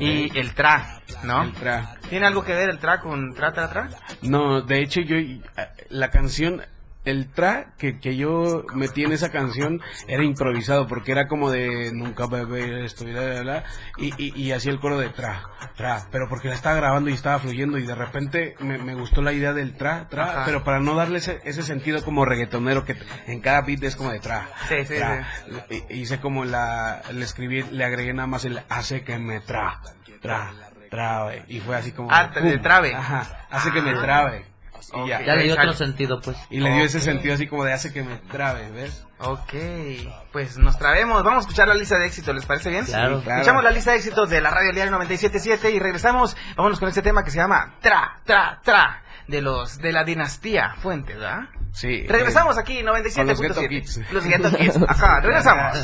[0.00, 1.44] Y el tra, ¿no?
[1.44, 1.94] El tra.
[2.08, 3.88] ¿Tiene algo que ver el tra con tra, tra, tra?
[4.22, 5.40] No, de hecho yo, eh,
[5.90, 6.60] la canción,
[7.06, 11.92] el tra que, que yo metí en esa canción era improvisado porque era como de
[11.94, 13.64] nunca beber esto y bla, bla, bla,
[13.96, 15.44] y, y, y hacía el coro de tra,
[15.76, 19.22] tra, pero porque la estaba grabando y estaba fluyendo y de repente me, me gustó
[19.22, 20.42] la idea del tra, tra, Ajá.
[20.44, 24.10] pero para no darle ese, ese sentido como reggaetonero que en cada beat es como
[24.10, 25.26] de tra, Sí, sí, tra.
[25.88, 29.80] Hice como la, le escribí, le agregué nada más el hace que me tra,
[30.20, 30.52] tra,
[30.90, 32.10] trabe, y fue así como...
[32.10, 32.94] Ah, de trabe.
[32.94, 34.55] Ajá, hace que me Ah.
[34.90, 35.06] Trabe.
[35.06, 35.22] Y ya.
[35.22, 36.36] Ya le dio otro sentido, pues.
[36.50, 36.86] Y le dio Ok.
[36.86, 39.04] ese sentido así como de hace que me trabe, ¿ves?
[39.18, 39.54] Ok,
[40.32, 41.22] pues nos trabemos.
[41.24, 42.84] Vamos a escuchar la lista de éxitos, ¿les parece bien?
[42.84, 43.18] Claro.
[43.18, 43.40] Sí, claro.
[43.40, 46.36] Escuchamos la lista de éxitos de la Radio Diario 977 y regresamos.
[46.56, 50.74] Vámonos con este tema que se llama Tra, Tra, Tra, de los de la dinastía
[50.80, 51.48] Fuentes, ¿verdad?
[51.72, 52.06] Sí.
[52.06, 53.68] Regresamos eh, aquí, con los Ghetto 97.7.
[53.68, 54.00] Kids.
[54.12, 54.76] Los Ghetto Kids.
[54.88, 55.76] Acá, regresamos.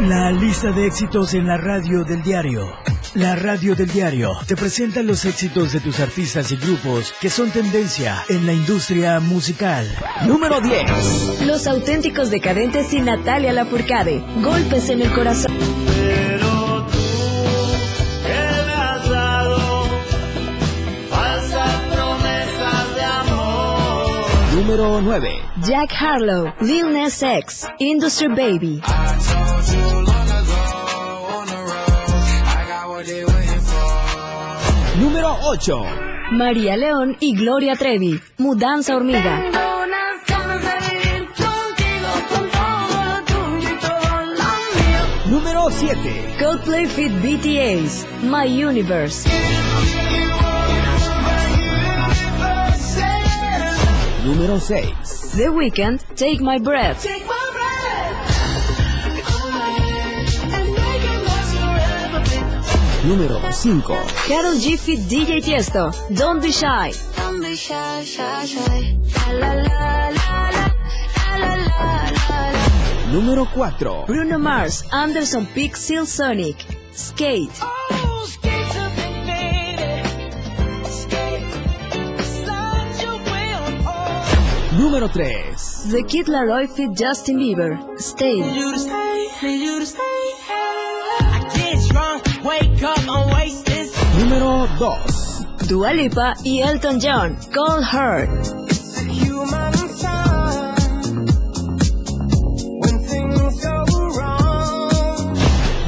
[0.00, 2.70] La lista de éxitos en la radio del diario.
[3.14, 7.50] La radio del diario te presenta los éxitos de tus artistas y grupos que son
[7.50, 9.86] tendencia en la industria musical.
[10.26, 11.46] Número 10.
[11.46, 14.22] Los auténticos decadentes y Natalia Lafourcade.
[14.42, 15.56] Golpes en el corazón.
[24.54, 25.42] Número 9.
[25.66, 28.80] Jack Harlow, Lil Nas X, Industry Baby.
[35.00, 35.82] Número 8.
[36.30, 39.42] María León y Gloria Trevi, Mudanza Hormiga.
[45.26, 46.36] Número 7.
[46.38, 49.28] Coldplay Fit BTAs, My Universe.
[54.24, 55.36] Número 6.
[55.36, 57.06] The Weeknd, Take My Breath.
[63.04, 63.82] Número 5.
[64.26, 66.90] Carol G Fit DJ Tiesto, Don't Be Shy.
[73.12, 74.04] Número 4.
[74.06, 77.73] Bruno Mars, Anderson Seal Sonic, Skate.
[84.84, 85.88] Número 3.
[85.92, 88.42] The Kid Laroi Fit Justin Bieber, Stay.
[94.18, 95.68] Número 2.
[95.68, 98.64] Dua Lipa y Elton John, Cold Heart.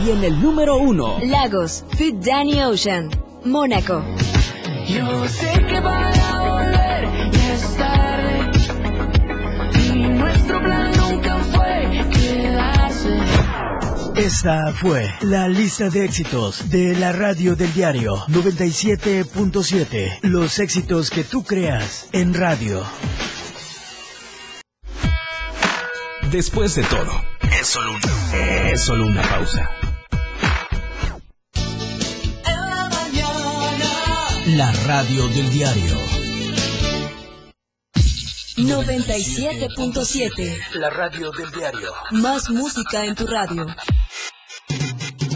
[0.08, 1.18] en el número 1.
[1.24, 3.10] Lagos, Fit Danny Ocean,
[3.44, 4.02] Mónaco.
[4.88, 7.04] Yo sé que va a volver
[7.34, 7.76] y es
[14.16, 20.20] Esta fue la lista de éxitos de la radio del diario 97.7.
[20.22, 22.82] Los éxitos que tú creas en radio.
[26.30, 27.12] Después de todo,
[27.60, 29.68] es solo una, es solo una pausa.
[34.46, 35.94] La radio del diario.
[38.56, 40.56] 97.7.
[40.76, 41.92] La radio del diario.
[42.12, 43.66] Más música en tu radio.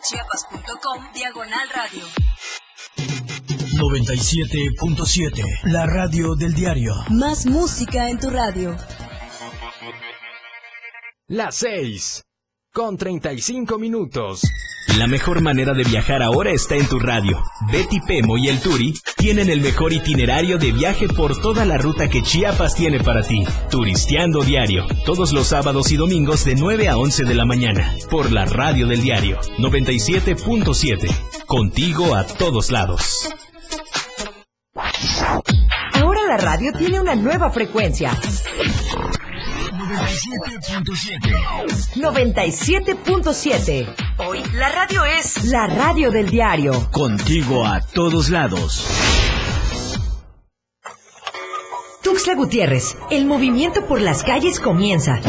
[0.00, 2.04] www.diariodechiapas.com Diagonal Radio.
[3.76, 5.42] 97.7.
[5.64, 6.94] La radio del diario.
[7.10, 8.76] Más música en tu radio.
[11.28, 12.24] Las 6.
[12.72, 14.42] Con 35 minutos.
[14.98, 17.42] La mejor manera de viajar ahora está en tu radio.
[17.72, 22.08] Betty Pemo y el Turi tienen el mejor itinerario de viaje por toda la ruta
[22.08, 23.44] que Chiapas tiene para ti.
[23.70, 28.32] Turisteando diario, todos los sábados y domingos de 9 a 11 de la mañana, por
[28.32, 31.46] la radio del diario 97.7.
[31.46, 33.30] Contigo a todos lados.
[35.94, 38.12] Ahora la radio tiene una nueva frecuencia.
[41.96, 43.94] 97.7.
[44.18, 46.88] Hoy la radio es la radio del diario.
[46.90, 48.86] Contigo a todos lados.
[52.02, 55.14] Tuxtla Gutiérrez, el movimiento por las calles comienza.
[55.14, 55.22] ¡Ahí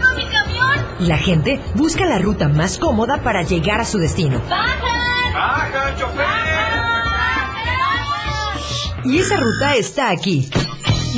[0.00, 0.86] va mi camión!
[1.00, 4.40] Y la gente busca la ruta más cómoda para llegar a su destino.
[4.48, 5.32] ¡Bajan!
[5.34, 6.68] ¡Bajan, chofer!
[9.04, 10.50] Y esa ruta está aquí.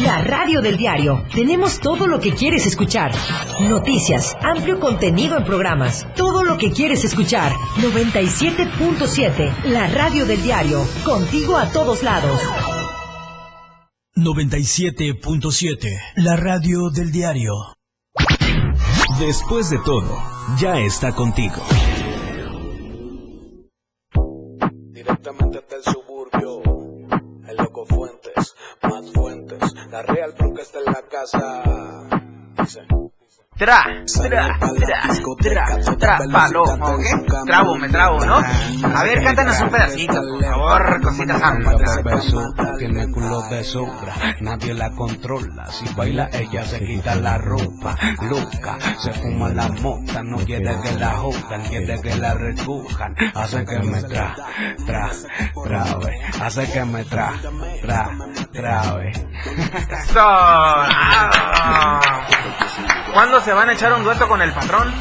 [0.02, 1.24] La radio del diario.
[1.34, 3.12] Tenemos todo lo que quieres escuchar.
[3.60, 6.06] Noticias, amplio contenido en programas.
[6.16, 7.52] Todo lo que quieres escuchar.
[7.82, 9.64] 97.7.
[9.64, 10.86] La radio del diario.
[11.04, 12.40] Contigo a todos lados.
[14.16, 15.88] 97.7.
[16.16, 17.52] La radio del diario.
[19.18, 20.16] Después de todo,
[20.58, 21.62] ya está contigo.
[29.90, 32.99] La Real Bronca está en la casa.
[33.60, 33.84] Tra,
[34.22, 35.02] tra, tra,
[35.38, 35.66] tra,
[35.98, 37.12] tra, palomo, ¿qué?
[37.44, 38.36] Trabo, me trabo, ¿no?
[38.36, 42.00] A ver, cántanos un pedacito, por favor, cosita santa.
[42.02, 45.66] beso, tiene culo de sobra, nadie la controla.
[45.66, 50.92] Si baila ella se quita la ropa, loca, se fuma la mota, no quiere que
[50.98, 53.14] la jodan, quiere que la recojan.
[53.34, 54.36] Hace que me tra,
[54.86, 55.10] tra,
[55.62, 57.34] trabe, hace que me tra,
[57.82, 58.08] tra,
[58.52, 59.12] trabe.
[60.16, 60.88] Ah.
[63.12, 64.92] ¿Cuándo se van a echar un dueto con el patrón?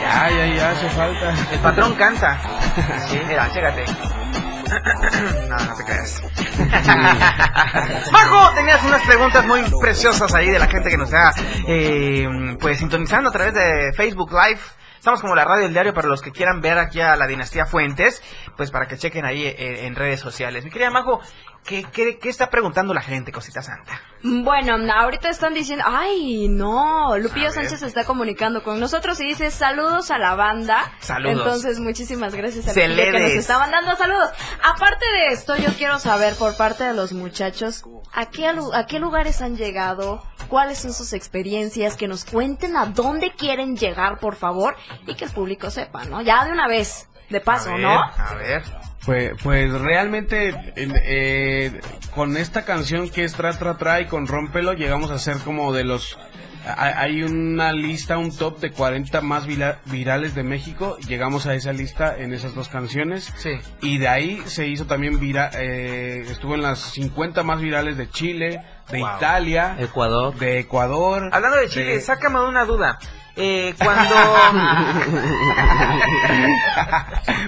[0.00, 1.34] Ya, ya, ya, hace falta.
[1.52, 2.38] El patrón canta.
[3.08, 3.84] Sí, mira, chécate.
[5.48, 6.22] No, no te creas.
[8.12, 11.32] Majo, tenías unas preguntas muy preciosas ahí de la gente que nos está
[11.66, 12.28] eh,
[12.60, 14.60] pues sintonizando a través de Facebook Live.
[15.06, 17.64] Estamos como la radio del diario para los que quieran ver aquí a la dinastía
[17.64, 18.20] Fuentes,
[18.56, 20.64] pues para que chequen ahí eh, en redes sociales.
[20.64, 21.20] Mi querida Majo,
[21.64, 24.00] ¿qué, qué, qué está preguntando la gente, cosita santa?
[24.24, 27.52] Bueno, ahorita están diciendo, ay, no, Lupillo.
[27.52, 30.90] Sánchez está comunicando con nosotros y dice saludos a la banda.
[30.98, 31.38] Saludos.
[31.38, 34.30] Entonces, muchísimas gracias a Lupillo que nos está mandando saludos.
[34.64, 38.98] Aparte de esto, yo quiero saber por parte de los muchachos, ¿a qué, a qué
[38.98, 40.24] lugares han llegado?
[40.48, 41.96] ¿Cuáles son sus experiencias?
[41.96, 46.22] Que nos cuenten a dónde quieren llegar, por favor, y que el público sepa, ¿no?
[46.22, 48.00] Ya de una vez, de paso, A ver, ¿no?
[48.00, 48.62] A ver.
[49.04, 51.80] Pues, pues realmente en- eh,
[52.14, 55.72] con esta canción que es Tra Tra Tra y con Rómpelo llegamos a ser como
[55.72, 56.18] de los...
[56.66, 60.96] ha- Hay una lista, un top de 40 más virales de México.
[61.06, 63.32] Llegamos a esa lista en esas dos canciones.
[63.36, 63.52] Sí.
[63.80, 68.10] Y de ahí se hizo también vira, eh, estuvo en las 50 más virales de
[68.10, 69.16] Chile, de Wow.
[69.16, 70.34] Italia, Ecuador.
[70.36, 71.28] de Ecuador.
[71.32, 72.98] Hablando de Chile, sácame de una duda.
[73.36, 74.14] Eh, cuando...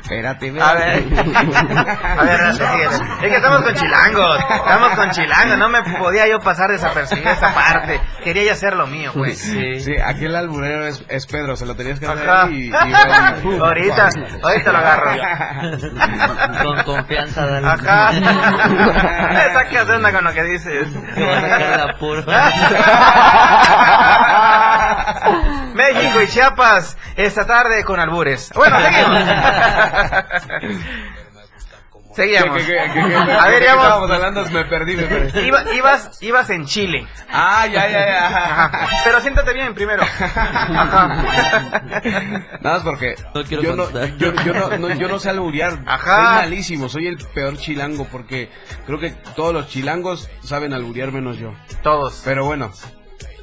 [0.03, 1.05] Espérate, A ver,
[2.19, 2.95] a ver, Raza, síguele.
[3.23, 7.53] es que estamos con chilangos, estamos con chilangos, no me podía yo pasar desapercibido esa
[7.55, 9.35] parte, quería ya hacer lo mío, güey.
[9.35, 9.93] Sí.
[10.05, 12.49] aquí el alburero es, es Pedro, se lo tenías que hacer Ajá.
[12.51, 14.09] y, y bueno, ahorita,
[14.43, 15.11] ahorita lo agarro.
[16.65, 17.67] Con confianza, dale.
[17.67, 18.13] Ajá.
[19.53, 20.89] Sacas de onda con lo que dices.
[21.15, 22.25] Te va a sacar de apuro.
[25.79, 28.51] México y Chiapas esta tarde con albures.
[28.55, 29.23] Bueno, seguimos.
[32.15, 32.59] Seguíamos.
[32.63, 34.11] ¿Qué, qué, qué, qué, qué, A ver, ya estábamos vamos.
[34.11, 34.45] hablando?
[34.51, 35.39] Me perdí, me perdí.
[35.47, 37.07] Iba- ibas, ibas en Chile.
[37.31, 38.27] Ah, ya, ya, ya.
[38.65, 38.89] Ajá.
[39.05, 40.03] Pero siéntate bien primero.
[40.03, 41.07] Ajá.
[42.61, 43.15] Nada más porque
[43.47, 45.79] quiero yo, no, yo, yo no, no- yo no sé alburear.
[45.87, 46.17] Ajá.
[46.17, 48.51] Soy malísimo, soy el peor chilango porque
[48.85, 51.55] creo que todos los chilangos saben alburear menos yo.
[51.85, 52.23] Todos.
[52.25, 52.73] Pero bueno,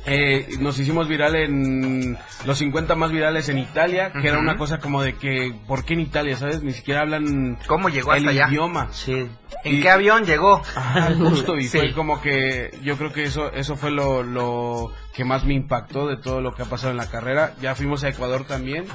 [0.05, 4.79] eh, nos hicimos viral en los 50 más virales en Italia, que era una cosa
[4.79, 6.37] como de que, ¿por qué en Italia?
[6.37, 6.61] ¿Sabes?
[6.63, 8.47] Ni siquiera hablan ¿Cómo llegó el hasta allá?
[8.49, 8.89] idioma.
[8.91, 9.27] Sí.
[9.63, 10.61] ¿En Y- qué avión llegó?
[10.75, 11.77] Ajá, justo, y Sí.
[11.79, 16.07] fue como que yo creo que eso eso fue lo, lo que más me impactó
[16.07, 17.53] de todo lo que ha pasado en la carrera.
[17.61, 18.85] Ya fuimos a Ecuador también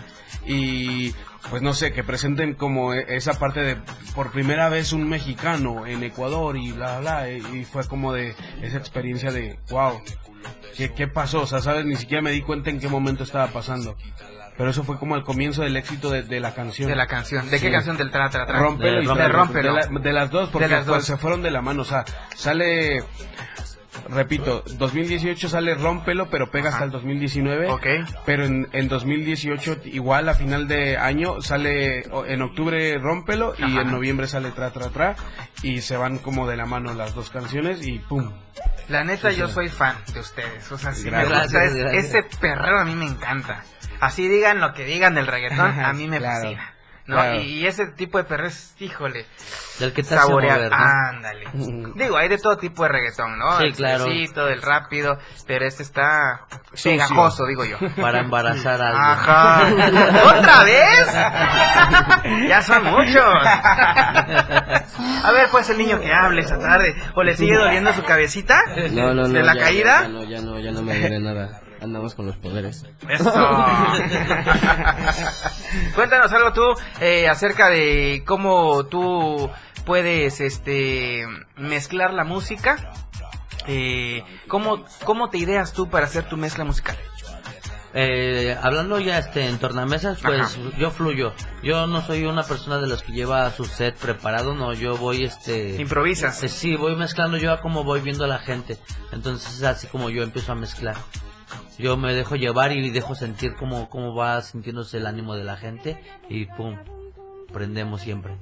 [0.47, 1.13] y
[1.51, 3.77] pues no sé, que presenten como e- esa parte de
[4.15, 8.35] por primera vez un mexicano en Ecuador y bla, bla, bla, y fue como de
[8.63, 10.01] esa experiencia de, wow,
[10.77, 11.43] ¿qué, qué pasó?
[11.43, 11.85] O sea, ¿sabes?
[11.85, 13.97] Ni siquiera me di cuenta en qué momento estaba pasando.
[14.57, 16.89] Pero eso fue como el comienzo del éxito de, de la canción.
[16.89, 17.49] De la canción.
[17.49, 18.59] ¿De qué canción del tra tra tra?
[18.59, 19.29] Rómpelo de y.
[19.29, 19.75] Rómpelo.
[19.75, 21.05] De, la- de las dos, porque las pues, dos.
[21.07, 21.83] se fueron de la mano.
[21.83, 22.05] O sea,
[22.37, 23.03] sale.
[24.09, 27.71] Repito, 2018 sale Rómpelo, pero pega hasta el 2019.
[27.71, 27.87] Ok.
[28.27, 33.83] Pero en, en 2018, igual a final de año, sale en octubre Rómpelo y Ajá.
[33.83, 35.17] en noviembre sale Tra Tra Tra.
[35.63, 38.31] Y se van como de la mano las dos canciones y ¡pum!
[38.89, 39.55] La neta, Sí, yo sí.
[39.55, 40.73] soy fan de ustedes.
[40.73, 41.65] O sea, sí me gusta.
[41.65, 41.75] es-
[42.07, 43.65] ese perreo a mí me encanta.
[44.01, 46.70] Así digan lo que digan del reggaetón, a mí me Claro, fascina.
[47.11, 47.17] ¿No?
[47.17, 47.41] claro.
[47.41, 49.27] Y, y ese tipo de perreo es, híjole,
[49.79, 50.57] Del que te hace saborear.
[50.59, 50.77] mover, ¿no?
[50.77, 51.45] Ándale.
[51.97, 53.59] Digo, hay de todo tipo de reggaetón, ¿no?
[53.59, 54.07] Sí, el claro.
[54.07, 56.93] el rápido, pero este está Sucio.
[56.93, 57.77] pegajoso, digo yo.
[58.01, 59.85] Para embarazar a alguien.
[59.85, 60.39] Ajá.
[60.39, 62.49] ¿Otra vez?
[62.49, 63.25] ya son muchos.
[65.23, 66.95] A ver, pues el niño que hable esta tarde.
[67.15, 68.61] ¿O le sigue doliendo su cabecita?
[68.93, 69.29] No, no, no.
[69.29, 70.03] ¿De la ya, caída?
[70.03, 71.61] Ya, no, ya no, ya no me duele nada.
[71.81, 72.85] Andamos con los poderes.
[73.09, 73.33] Eso.
[75.95, 76.63] Cuéntanos algo tú
[77.01, 79.51] eh, acerca de cómo tú
[79.85, 81.25] puedes este
[81.57, 82.93] mezclar la música.
[83.67, 86.97] Eh, ¿cómo, ¿Cómo te ideas tú para hacer tu mezcla musical?
[87.93, 90.51] Eh, hablando ya este en tornamesas, pues Ajá.
[90.79, 91.33] yo fluyo.
[91.63, 95.25] Yo no soy una persona de los que lleva su set preparado, no, yo voy
[95.25, 96.41] este Improvisas.
[96.45, 98.79] eh, sí, voy mezclando yo a como voy viendo a la gente.
[99.11, 100.95] Entonces es así como yo empiezo a mezclar.
[101.79, 105.57] Yo me dejo llevar y dejo sentir cómo, cómo va sintiéndose el ánimo de la
[105.57, 106.77] gente y pum,
[107.53, 108.37] prendemos siempre.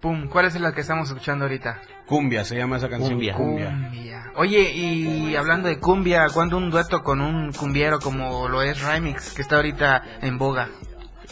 [0.00, 1.80] Pum, ¿cuál es la que estamos escuchando ahorita?
[2.06, 3.12] Cumbia, se llama esa canción.
[3.12, 3.34] Cumbia.
[3.34, 4.32] Cumbia.
[4.36, 9.32] Oye, y hablando de cumbia, ¿cuándo un dueto con un cumbiero como lo es Remix,
[9.32, 10.68] que está ahorita en boga?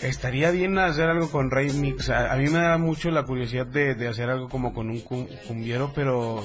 [0.02, 2.10] Estaría bien hacer algo con Remix.
[2.10, 5.00] A, a mí me da mucho la curiosidad de, de hacer algo como con un
[5.00, 6.44] cum- cumbiero, pero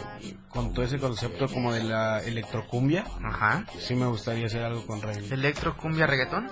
[0.50, 3.06] con todo ese concepto como de la electrocumbia.
[3.24, 3.66] Ajá.
[3.80, 5.32] Sí me gustaría hacer algo con Remix.
[5.32, 6.50] ¿Electro cumbia reggaetón?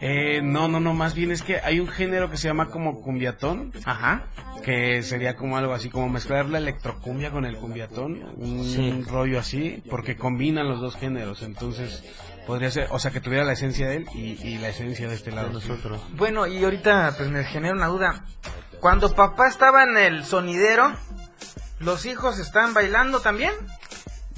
[0.00, 3.00] Eh, no, no, no, más bien es que hay un género que se llama como
[3.00, 4.26] cumbiatón, Ajá.
[4.62, 9.02] que sería como algo así, como mezclar la electrocumbia con el cumbiatón, un Sí.
[9.08, 12.04] rollo así, porque combinan los dos géneros, entonces
[12.46, 15.14] podría ser, o sea, que tuviera la esencia de él y, y la esencia de
[15.14, 15.48] este lado.
[15.48, 16.00] De nosotros.
[16.12, 18.24] Bueno, y ahorita pues me genera una duda.
[18.80, 20.92] Cuando papá estaba en el sonidero,
[21.80, 23.52] ¿los hijos están bailando también?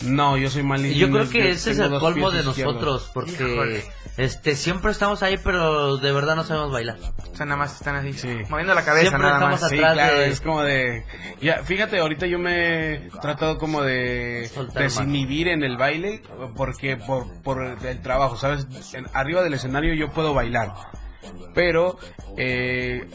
[0.05, 1.01] No, yo soy Y malísimo.
[1.07, 2.75] yo creo que ese es el colmo de izquierdos.
[2.75, 3.85] nosotros, porque Híjole.
[4.19, 6.97] Este siempre estamos ahí, pero de verdad no sabemos bailar.
[7.33, 8.29] O sea, nada más están así, Sí.
[8.51, 9.71] moviendo la cabeza Siempre nada estamos más.
[9.71, 11.05] Sí, atrás claro, de- es como de...
[11.41, 16.23] Ya, fíjate, ahorita yo me he tratado como de Soltar desinhibir en el baile
[16.57, 18.67] porque por, por el trabajo, ¿sabes?
[18.93, 20.73] En- arriba del escenario yo puedo bailar,
[21.55, 21.97] pero,
[22.37, 23.07] eh,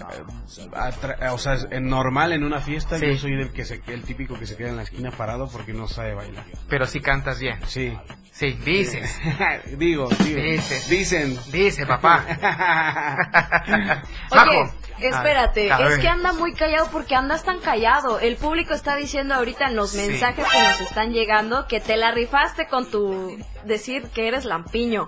[1.31, 3.07] o sea, en normal en una fiesta Sí.
[3.07, 5.73] yo soy el, que se, el típico que se queda en la esquina parado porque
[5.73, 6.45] no sabe bailar.
[6.69, 7.59] Pero sí cantas bien.
[7.67, 7.97] Sí.
[8.43, 9.19] Sí, dices.
[9.77, 10.41] digo, digo.
[10.41, 10.89] Dices.
[10.89, 11.39] Dicen.
[11.49, 12.25] Dice papá.
[14.35, 14.69] Majo.
[14.99, 18.19] Espérate, A- a es que anda muy callado porque andas tan callado.
[18.19, 19.97] El público está diciendo ahorita en los Sí.
[19.97, 25.07] mensajes que nos están llegando que te la rifaste con tu decir que eres lampiño.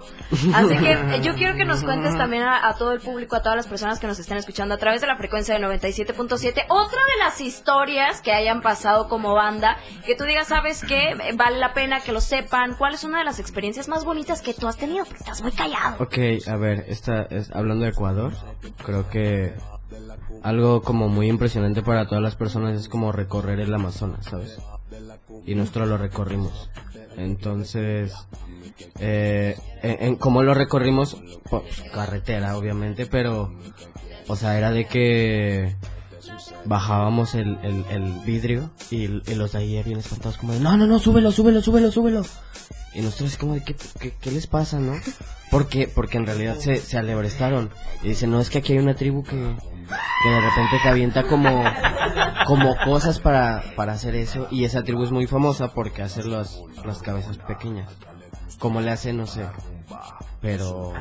[0.53, 3.41] Así que eh, yo quiero que nos cuentes también a, a todo el público, a
[3.41, 6.99] todas las personas que nos están escuchando a través de la frecuencia de 97.7, otra
[7.01, 11.15] de las historias que hayan pasado como banda, que tú digas, ¿sabes qué?
[11.35, 12.75] Vale la pena que lo sepan.
[12.75, 15.03] ¿Cuál es una de las experiencias más bonitas que tú has tenido?
[15.05, 15.97] Porque estás muy callado.
[16.03, 16.17] Ok,
[16.47, 18.31] a ver, esta es, hablando de Ecuador,
[18.85, 19.53] creo que
[20.45, 24.57] algo como muy impresionante para todas las personas es como recorrer el Amazonas, ¿sabes?
[25.45, 26.69] Y nosotros lo recorrimos.
[27.17, 28.13] Entonces,
[28.99, 31.17] eh, en, ¿cómo lo recorrimos?
[31.49, 33.51] Pues, carretera, obviamente, pero,
[34.27, 35.75] o sea, era de que
[36.65, 40.99] bajábamos el, el, vidrio y, los de ahí bien espantados como de, no, no, no,
[40.99, 42.23] súbelo, súbelo, súbelo, súbelo.
[42.93, 44.93] Y nosotros así como de, ¿qué, qué, qué les pasa, no?
[45.51, 47.69] Porque, porque en realidad se, se alebrestaron.
[48.03, 49.55] Y dicen, no, es que aquí hay una tribu que,
[50.23, 51.63] que de repente te avienta como,
[52.47, 54.47] como cosas para, para hacer eso.
[54.51, 57.89] Y esa tribu es muy famosa porque hace las, las cabezas pequeñas.
[58.59, 59.45] Como le hace, no sé.
[60.41, 60.93] Pero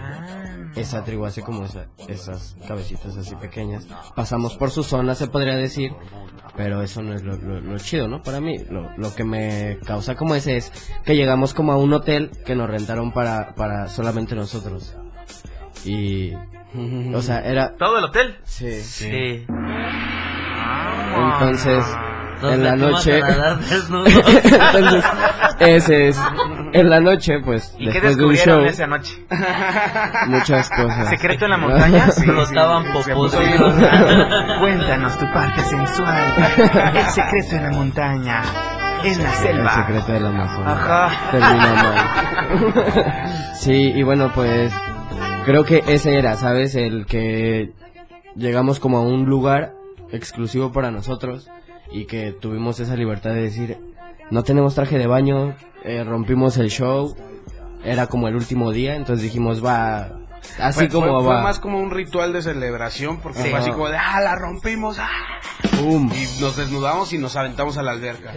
[0.74, 3.86] esa tribu hace como esa- esas cabecitas así pequeñas.
[4.16, 5.92] Pasamos por su zona, se podría decir.
[6.56, 8.22] Pero eso no es lo, lo- lo chido, ¿no?
[8.22, 10.72] Para mí, lo, lo que me causa como ese es
[11.04, 14.94] que llegamos como a un hotel que nos rentaron para, para solamente nosotros.
[15.84, 16.32] Y...
[17.14, 17.74] O sea, era...
[17.76, 18.36] ¿Todo el hotel?
[18.44, 18.80] Sí.
[18.82, 19.46] Sí.
[21.16, 21.84] Entonces,
[22.42, 23.18] en la noche...
[24.74, 25.04] Entonces,
[25.60, 26.20] ese es...
[26.72, 28.60] En la noche, pues, ¿Y qué después de un show...
[28.62, 29.24] descubrieron esa noche?
[30.26, 31.08] Muchas cosas.
[31.10, 32.10] ¿Secreto en la montaña?
[32.10, 33.36] Sí, Flotaban sí, popos.
[34.60, 36.34] Cuéntanos tu parte sensual.
[36.96, 38.42] El secreto en la montaña.
[39.04, 39.74] Es la El selva.
[39.76, 40.78] secreto del Amazonas.
[40.80, 41.30] Ajá.
[41.30, 43.54] Termina mal.
[43.54, 44.72] sí, y bueno, pues
[45.44, 46.74] creo que ese era, ¿sabes?
[46.74, 47.72] El que
[48.36, 49.74] llegamos como a un lugar
[50.10, 51.48] exclusivo para nosotros
[51.90, 53.78] y que tuvimos esa libertad de decir,
[54.30, 57.14] no tenemos traje de baño, eh, rompimos el show,
[57.84, 60.18] era como el último día, entonces dijimos, va,
[60.58, 61.42] así Fue- como fue, fue va.
[61.42, 63.50] más como un ritual de celebración porque Sí.
[63.50, 65.08] fue así como de ah la rompimos ah".
[65.80, 68.32] Y nos desnudamos y nos aventamos a la alberca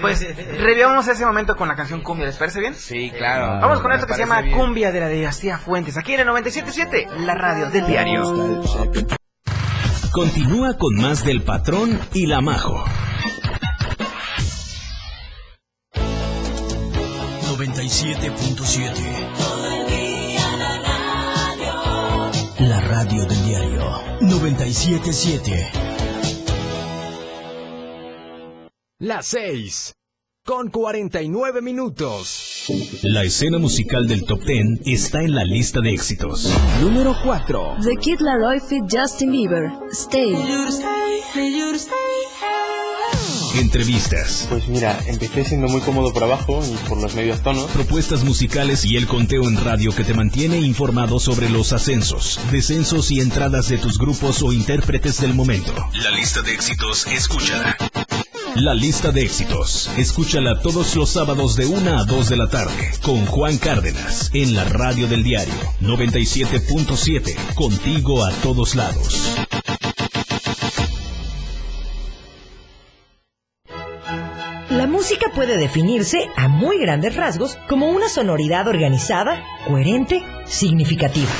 [0.00, 0.24] Pues
[0.58, 2.74] revivamos ese momento con la canción Cumbia, ¿les parece bien?
[2.74, 4.56] sí claro Vamos con esto que se llama bien.
[4.56, 8.62] Cumbia de la Dinastía Fuentes, aquí en el 97.7, la radio del diario.
[10.12, 12.84] Continúa con más del patrón y la majo.
[22.52, 25.70] 97.7 La radio del diario 977
[29.02, 29.94] Las 6.
[30.46, 32.66] Con 49 minutos.
[33.02, 36.48] La escena musical del top 10 está en la lista de éxitos.
[36.80, 37.78] Número 4.
[37.82, 39.72] The Kid Laroi feat Justin Bieber.
[39.90, 40.36] Stay.
[43.56, 47.72] Entrevistas, Pues mira, empecé siendo muy cómodo por abajo y por los medios tonos.
[47.72, 53.10] propuestas musicales y el conteo en radio que te mantiene informado sobre los ascensos, descensos
[53.10, 55.74] y entradas de tus grupos o intérpretes del momento.
[56.04, 57.76] La lista de éxitos, escúchala.
[58.56, 62.92] La lista de éxitos, escúchala todos los sábados de 1 a 2 de la tarde
[63.02, 69.36] con Juan Cárdenas en la radio del diario 97.7, contigo a todos lados.
[74.68, 81.30] La música puede definirse a muy grandes rasgos como una sonoridad organizada, coherente, significativa.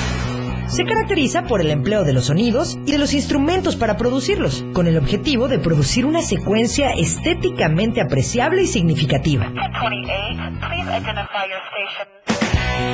[0.73, 4.87] Se caracteriza por el empleo de los sonidos y de los instrumentos para producirlos, con
[4.87, 9.53] el objetivo de producir una secuencia estéticamente apreciable y significativa.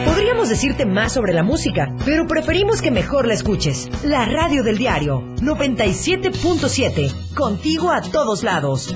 [0.05, 3.89] Podríamos decirte más sobre la música, pero preferimos que mejor la escuches.
[4.03, 8.93] La radio del diario 97.7, contigo a todos lados.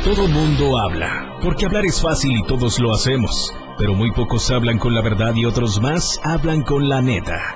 [0.03, 4.77] Todo mundo habla, porque hablar es fácil y todos lo hacemos, pero muy pocos hablan
[4.77, 7.55] con la verdad y otros más hablan con la neta.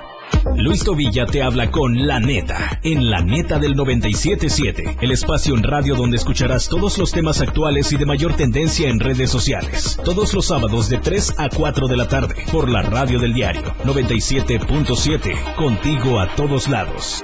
[0.56, 5.62] Luis Tobilla te habla con La Neta, en La Neta del 977, el espacio en
[5.62, 9.98] radio donde escucharás todos los temas actuales y de mayor tendencia en redes sociales.
[10.02, 13.74] Todos los sábados de 3 a 4 de la tarde, por la radio del diario
[13.84, 17.22] 97.7, contigo a todos lados.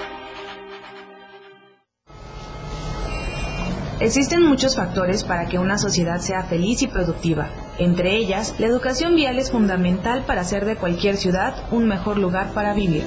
[4.00, 7.48] Existen muchos factores para que una sociedad sea feliz y productiva.
[7.78, 12.52] Entre ellas, la educación vial es fundamental para hacer de cualquier ciudad un mejor lugar
[12.54, 13.04] para vivir.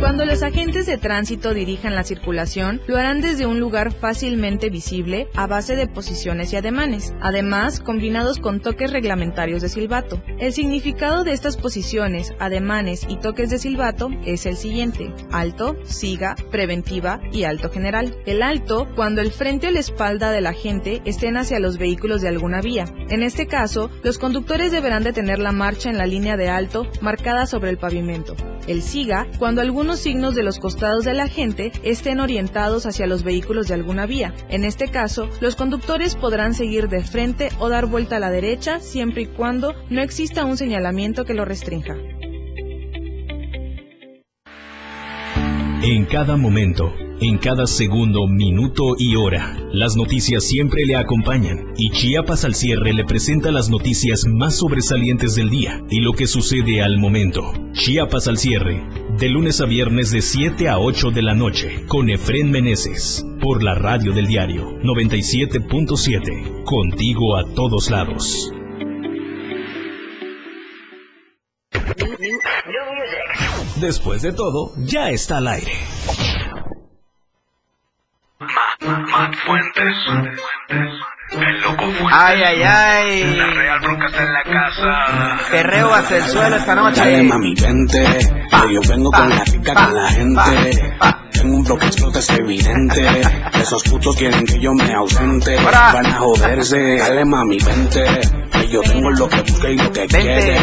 [0.00, 5.28] Cuando los agentes de tránsito dirijan la circulación, lo harán desde un lugar fácilmente visible
[5.34, 10.22] a base de posiciones y ademanes, además combinados con toques reglamentarios de silbato.
[10.38, 16.36] El significado de estas posiciones, ademanes y toques de silbato es el siguiente: alto, siga,
[16.50, 18.16] preventiva y alto general.
[18.24, 22.28] El alto cuando el frente o la espalda del agente estén hacia los vehículos de
[22.28, 22.86] alguna vía.
[23.08, 27.46] En este caso, los conductores deberán detener la marcha en la línea de alto marcada
[27.46, 28.36] sobre el pavimento.
[28.66, 33.68] El siga cuando algunos signos de los costados del agente estén orientados hacia los vehículos
[33.68, 34.34] de alguna vía.
[34.50, 38.80] En este caso, los conductores podrán seguir de frente o dar vuelta a la derecha
[38.80, 41.96] siempre y cuando no exista un señalamiento que lo restrinja.
[45.80, 51.90] En cada momento, en cada segundo, minuto y hora, las noticias siempre le acompañan y
[51.90, 56.80] Chiapas al cierre le presenta las noticias más sobresalientes del día y lo que sucede
[56.80, 57.52] al momento.
[57.72, 58.84] Chiapas al cierre,
[59.18, 63.64] de lunes a viernes de 7 a 8 de la noche, con Efren Meneses, por
[63.64, 68.52] la radio del diario 97.7, contigo a todos lados.
[73.80, 75.72] Después de todo, ya está al aire.
[78.80, 79.96] Matt Fuentes.
[81.30, 82.12] El loco Fuentes.
[82.12, 83.34] Ay, ay, ay.
[83.36, 85.50] La real bronca está en la casa.
[85.50, 87.00] Perreo hasta el suelo esta noche.
[87.00, 90.94] Dale mami, vente, que yo vengo con la rica con la gente.
[91.32, 93.22] Tengo un flow que explota, es evidente.
[93.54, 95.56] Esos putos quieren que yo me ausente.
[95.64, 96.98] Van a joderse.
[96.98, 98.04] Dale mami, vente,
[98.52, 100.56] que yo tengo lo que busca y lo que quiere.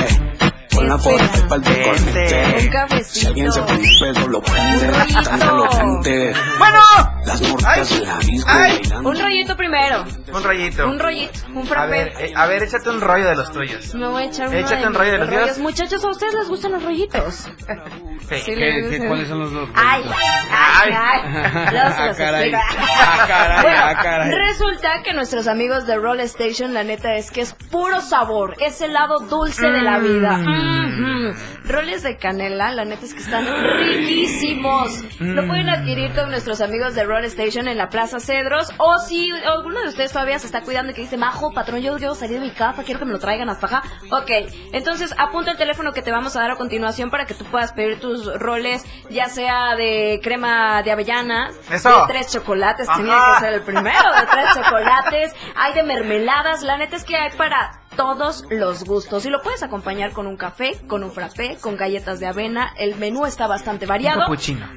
[0.73, 3.03] Con la foto para el decorrente.
[3.03, 4.87] Si alguien se pone un pedo, lo prende.
[5.23, 6.33] Tanto lo prende.
[6.59, 7.14] Bueno.
[7.25, 8.73] Las mortas de la disco Ay.
[8.81, 9.09] bailando.
[9.09, 10.05] Un rollito primero.
[10.33, 10.87] Un rollito.
[10.87, 11.39] Un rollito.
[11.53, 11.91] Un A frappé.
[11.91, 13.95] ver, eh, a ver, échate un rollo de los tuyos.
[13.95, 15.57] Me voy a echar uno Échate de un rollo de los tuyos.
[15.59, 17.33] Muchachos, ¿a ustedes les gustan los rollitos?
[18.29, 18.35] Sí.
[18.37, 19.05] Sí, ¿Qué-.
[19.07, 19.69] ¿Cuáles son los dos?
[19.75, 20.03] Ay,
[20.51, 21.21] ay, ay.
[21.69, 22.51] Se Ah, los caray.
[22.97, 24.31] Ah, caray, Bueno, ah, caray.
[24.31, 28.81] resulta que nuestros amigos de Roll Station, la neta es que es puro sabor, es
[28.81, 30.37] el lado dulce de la vida.
[30.37, 31.33] Mm.
[31.67, 33.45] Roles de canela, la neta es que están
[33.77, 35.03] riquísimos.
[35.19, 35.47] Lo Mm.
[35.47, 38.69] pueden adquirir con nuestros amigos de Roll Station en la Plaza Cedros.
[38.77, 41.95] O si alguno de ustedes todavía se está cuidando y que dice, Majo, patrón, yo
[41.97, 43.83] quiero salir de mi casa, quiero que me lo traigan hasta acá.
[44.11, 44.29] Ok,
[44.73, 47.71] entonces apunta el teléfono que te vamos a dar a continuación para que tú puedas
[47.73, 51.89] pedir tus roles, ya sea de crema de avellana, Eso.
[51.89, 52.97] de tres chocolates, Ajá.
[52.97, 57.15] tenía que ser el primero, de tres chocolates, hay de mermeladas, la neta es que
[57.15, 61.57] hay para todos los gustos y lo puedes acompañar con un café, con un frappé,
[61.61, 64.19] con galletas de avena, el menú está bastante variado.
[64.19, 64.67] Un cappuccino.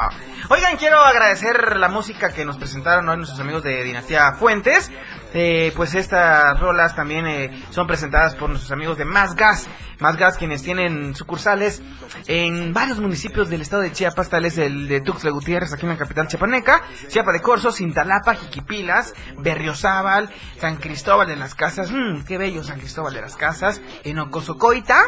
[0.51, 4.91] Oigan, quiero agradecer la música que nos presentaron hoy nuestros amigos de Dinastía Fuentes.
[5.31, 9.67] Eh, pues estas rolas también eh, son presentadas por nuestros amigos de Más Gas.
[9.99, 11.83] Más Gas, quienes tienen sucursales
[12.25, 15.97] en varios municipios del estado de Chiapas, tales el de Tuxtla Gutiérrez, aquí en la
[15.97, 22.39] capital chiapaneca, Chiapa de Corzo, Cintalapa, Jiquipilas, Berriozábal, San Cristóbal de las Casas, mmm, qué
[22.39, 25.03] bello San Cristóbal de las Casas, en Ocosocoita,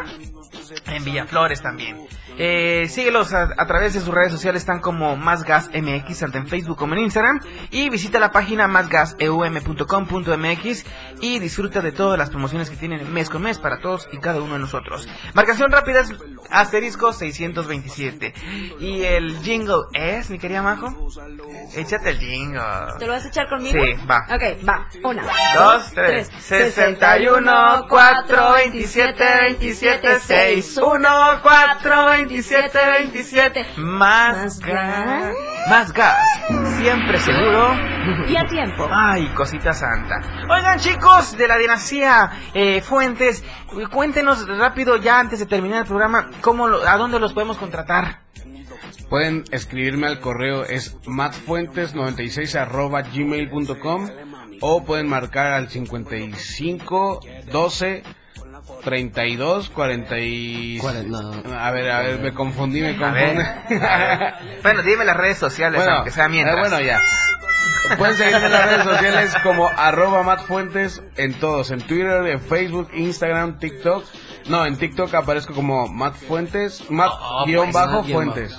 [0.86, 2.06] en Villaflores también.
[2.38, 6.46] Eh, síguelos a, través de sus redes sociales, están como Más Gas MX, tanto en
[6.46, 7.40] Facebook como en Instagram.
[7.70, 10.84] Y visita la página másgaseum.com.mx
[11.20, 14.40] y disfruta de todas las promociones que tienen mes con mes para todos y cada
[14.40, 15.06] uno de nosotros.
[15.34, 16.14] Marcación rápida es
[16.52, 18.34] asterisco 627.
[18.80, 20.88] Y el jingle es, mi querida Majo.
[21.74, 22.60] Échate el jingle.
[22.98, 23.82] ¿Te lo vas a echar conmigo?
[23.84, 24.26] Sí, va.
[24.30, 24.86] Ok, va.
[25.02, 25.22] Una,
[25.54, 26.30] Dos, tres.
[26.38, 30.78] 61, 4, 27, 27, 6.
[30.82, 31.08] 1,
[31.42, 33.66] 4, 27, 27.
[33.76, 35.34] Más gas.
[35.68, 36.18] Más gas.
[36.78, 37.74] Siempre seguro.
[38.28, 38.88] Y a tiempo.
[38.90, 40.16] Ay, cosita santa.
[40.48, 43.44] Oigan, chicos de la dinastía eh, Fuentes,
[43.90, 48.20] cuéntenos rápido, ya antes de terminar el programa, cómo lo- ¿a dónde los podemos contratar?
[49.08, 54.08] Pueden escribirme al correo es matfuentes96 arroba gmail.com
[54.60, 57.20] o pueden marcar al 55
[57.50, 58.02] 12
[58.84, 60.80] 32 40 y...
[60.80, 63.42] A ver, a ver, me confundí, me confundí.
[64.62, 66.56] Bueno, dime las redes sociales, Bueno, aunque sea mientras.
[66.56, 66.98] eh, bueno, ya.
[67.98, 72.88] Pueden seguirme en las redes sociales como arroba matfuentes en todos, en Twitter, en Facebook,
[72.94, 74.04] Instagram, TikTok.
[74.48, 78.58] No, en TikTok aparezco como matfuentes, mat-fuentes.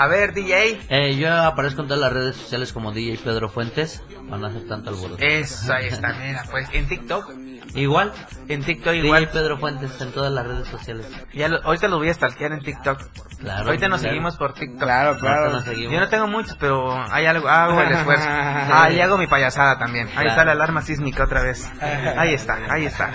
[0.00, 0.80] A ver, DJ.
[0.88, 4.02] Eh, yo aparezco en todas las redes sociales como DJ Pedro Fuentes.
[4.22, 5.22] Van a hacer tanto alboroto.
[5.22, 7.30] Eso, ahí está, mira, pues, en TikTok.
[7.74, 8.12] Igual.
[8.48, 9.28] En TikTok DJ igual.
[9.28, 11.06] Pedro Fuentes en todas las redes sociales.
[11.34, 12.98] Ya lo- ahorita los voy a stalkear en TikTok.
[13.40, 14.12] Claro, ahorita nos claro.
[14.14, 14.80] seguimos por TikTok.
[14.82, 15.50] Claro, claro.
[15.50, 15.92] Nos seguimos.
[15.92, 18.24] Yo no tengo muchos, pero hay algo, hago el esfuerzo.
[18.72, 20.06] Ah, y hago mi payasada también.
[20.08, 20.28] Ahí Claro.
[20.30, 21.70] está la alarma sísmica otra vez.
[22.16, 23.10] Ahí está, ahí está.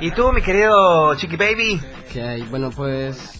[0.00, 1.80] Y tú, mi querido Chiqui Baby.
[2.12, 3.37] Que hay, bueno, pues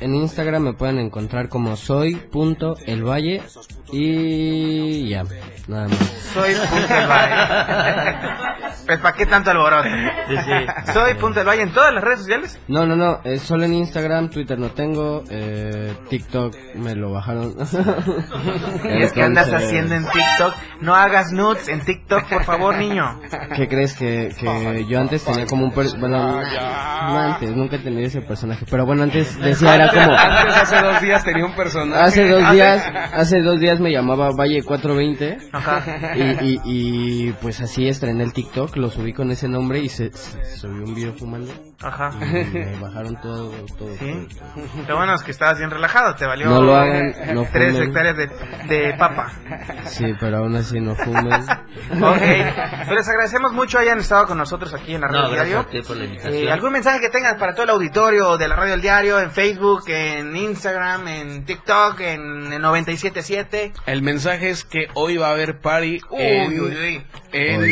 [0.00, 3.42] en Instagram me pueden encontrar como soy.elvalle
[3.92, 5.24] y ya,
[5.68, 5.98] nada más.
[6.32, 8.18] Soy del Valle.
[8.86, 9.88] Pues, ¿para qué tanto alboroto?
[10.92, 12.58] Soy del Valle en todas las redes sociales.
[12.68, 17.54] No, no, no, es solo en Instagram, Twitter no tengo, eh, TikTok me lo bajaron.
[18.84, 20.54] Y es que andas haciendo en TikTok.
[20.82, 23.18] No hagas nudes en TikTok, por favor, niño.
[23.56, 27.78] ¿Qué crees que, que yo antes tenía como un per- bueno, no antes, nunca he
[27.78, 31.54] tenido ese personaje, pero bueno, antes decía era como Antes, hace dos días tenía un
[31.54, 32.02] personaje.
[32.02, 36.16] Hace dos días, hace dos días me llamaba Valle 420 Ajá.
[36.42, 40.12] y, y, y pues así estrené el TikTok, lo subí con ese nombre y se,
[40.12, 41.52] se subió un video fumando.
[41.82, 42.10] Ajá.
[42.20, 42.24] Y
[42.54, 43.94] me bajaron todo, todo.
[43.98, 44.26] Sí.
[44.30, 44.84] todo.
[44.88, 47.88] Lo bueno es que estabas bien relajado, te valió No lo hagan, no tres fumen.
[47.88, 48.26] hectáreas de,
[48.68, 49.30] de papa.
[49.86, 51.32] Sí, pero aún así no fumen.
[51.34, 55.58] Ok, pues les agradecemos mucho hayan estado con nosotros aquí en la Radio No, Diario.
[55.60, 56.34] a ti por la invitación.
[56.34, 59.30] Eh, ¿Algún mensaje que tengas para todo el auditorio de la Radio del Diario en
[59.30, 63.72] Facebook, en Instagram, en TikTok, en el 977?
[63.86, 67.04] El mensaje es que hoy va a haber party Uy, en, uy, uy.
[67.32, 67.66] en-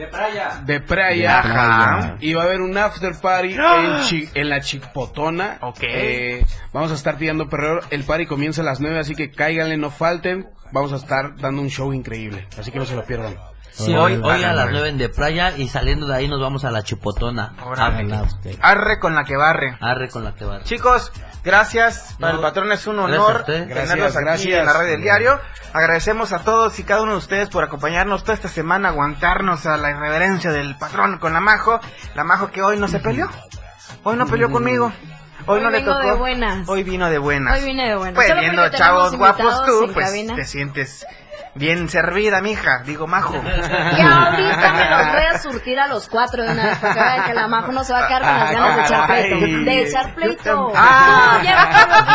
[0.00, 0.62] De playa.
[0.64, 1.36] de playa.
[1.36, 2.16] De playa.
[2.20, 5.58] Y va a haber un after party en, Chi- en la Chipotona.
[5.60, 5.80] Ok.
[5.82, 7.80] Eh, vamos a estar tirando perreo.
[7.90, 10.48] El party comienza a las 9, así que cáiganle, no falten.
[10.72, 12.46] Vamos a estar dando un show increíble.
[12.58, 13.36] Así que no se lo pierdan.
[13.84, 16.70] Sí, hoy, hoy a las 9 de playa y saliendo de ahí nos vamos a
[16.70, 17.54] la Chupotona.
[17.64, 18.14] Órale.
[18.14, 18.24] Ah,
[18.70, 19.76] Arre con la que barre.
[19.80, 20.62] Arre con la que va.
[20.62, 21.12] Chicos,
[21.44, 22.16] gracias.
[22.18, 23.68] Para el patrón es un gracias honor a usted.
[23.68, 24.60] tenerlos Gracias, aquí gracias.
[24.60, 25.40] en la red del diario.
[25.72, 29.76] Agradecemos a todos y cada uno de ustedes por acompañarnos toda esta semana, aguantarnos a
[29.76, 31.80] la irreverencia del patrón con la Majo.
[32.14, 33.28] La Majo que hoy no se peleó.
[34.02, 34.92] Hoy no peleó conmigo.
[35.46, 35.98] Hoy, Hoy no le tocó.
[36.00, 36.68] de buenas.
[36.68, 37.58] Hoy vino de buenas.
[37.58, 38.14] Hoy vine de buenas.
[38.14, 40.34] Pues Solo viendo chavos guapos tú, en pues cabina.
[40.34, 41.06] te sientes
[41.54, 42.82] bien servida, mija.
[42.84, 43.34] Digo, Majo.
[43.96, 47.00] Y ahorita me los voy a surtir a los cuatro de una vez para que
[47.00, 49.64] vean que la majo no se va a quedar con las ganas de echar pleito.
[49.64, 50.72] De echar pleito.
[50.76, 51.40] Ah.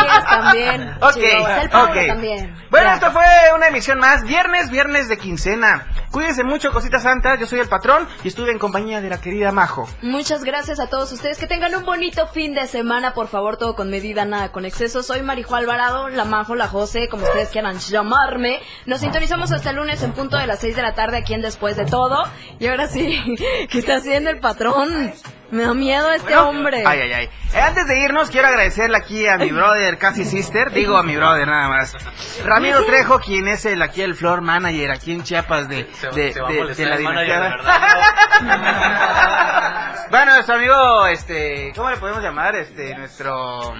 [0.06, 0.90] Los también.
[1.00, 1.16] Ok.
[1.16, 2.06] El ok.
[2.08, 2.54] también.
[2.70, 2.94] Bueno, Ya.
[2.94, 3.24] esto fue
[3.54, 4.24] una emisión más.
[4.24, 5.86] Viernes, viernes de quincena.
[6.10, 7.38] Cuídense mucho, cositas santas.
[7.38, 9.88] Yo soy el patrón y estuve en compañía de la querida Majo.
[10.02, 11.38] Muchas gracias a todos ustedes.
[11.38, 13.12] Que tengan un bonito fin de semana.
[13.12, 15.02] Por favor, todo con medida, nada con exceso.
[15.02, 18.60] Soy Marijo Alvarado, la Majo, la José, como ustedes quieran llamarme.
[18.86, 21.42] Nos sintonizamos hasta el lunes en punto de las 6 de la tarde aquí en
[21.42, 22.24] Después de Todo.
[22.58, 23.22] Y ahora sí,
[23.70, 25.12] ¿qué está haciendo el patrón?
[25.50, 26.82] Me da miedo este Bueno, hombre.
[26.84, 27.30] Ay, ay, ay.
[27.54, 30.72] Eh, antes de irnos, quiero agradecerle aquí a mi brother, casi sister.
[30.72, 31.94] Digo a mi brother nada más.
[32.44, 35.84] Ramiro Trejo, quien es el aquí el floor manager aquí en Chiapas de,
[36.14, 37.56] de, se va a de- molestar de la dinastía.
[40.10, 42.56] bueno, nuestro amigo, este, ¿cómo le podemos llamar?
[42.56, 43.72] Este, nuestro,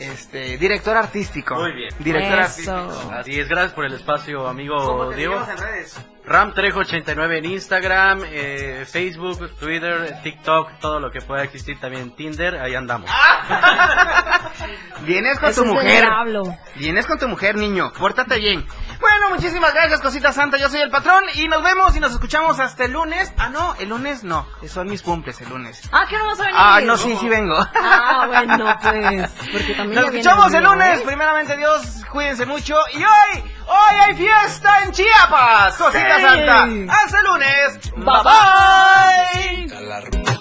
[0.00, 1.56] este, director artístico.
[1.56, 1.94] Muy bien.
[1.98, 3.10] Director artístico.
[3.12, 5.34] Así es, gracias por el espacio, ¿Cómo amigo te Diego.
[5.50, 5.96] en redes?
[6.30, 12.14] Ram Trejo 89 en Instagram, eh, Facebook, Twitter, TikTok, todo lo que pueda existir también
[12.14, 13.10] Tinder, ahí andamos.
[15.02, 16.04] Vienes con Eso tu es mujer.
[16.04, 16.42] diablo.
[16.76, 17.92] Vienes con tu mujer, niño.
[17.98, 18.64] Pórtate bien.
[19.00, 20.56] Bueno, muchísimas gracias, cosita santa.
[20.56, 23.32] Yo soy el patrón y nos vemos y nos escuchamos hasta el lunes.
[23.36, 24.46] Ah, no, el lunes no.
[24.68, 25.80] Son mis cumples el lunes.
[25.90, 26.56] Ah, que no vas a venir.
[26.62, 27.56] Ah, no, sí, sí vengo.
[27.74, 29.30] Ah, bueno, pues.
[29.52, 31.00] Porque también Nos ya viene escuchamos el lunes.
[31.00, 31.02] ¿eh?
[31.04, 32.76] Primeramente, Dios, cuídense mucho.
[32.92, 35.76] Y hoy, hoy hay fiesta en Chiapas.
[35.76, 36.22] Cosita Sí.
[36.22, 36.62] santa.
[36.94, 37.92] Hasta el lunes.
[37.96, 38.22] Bye,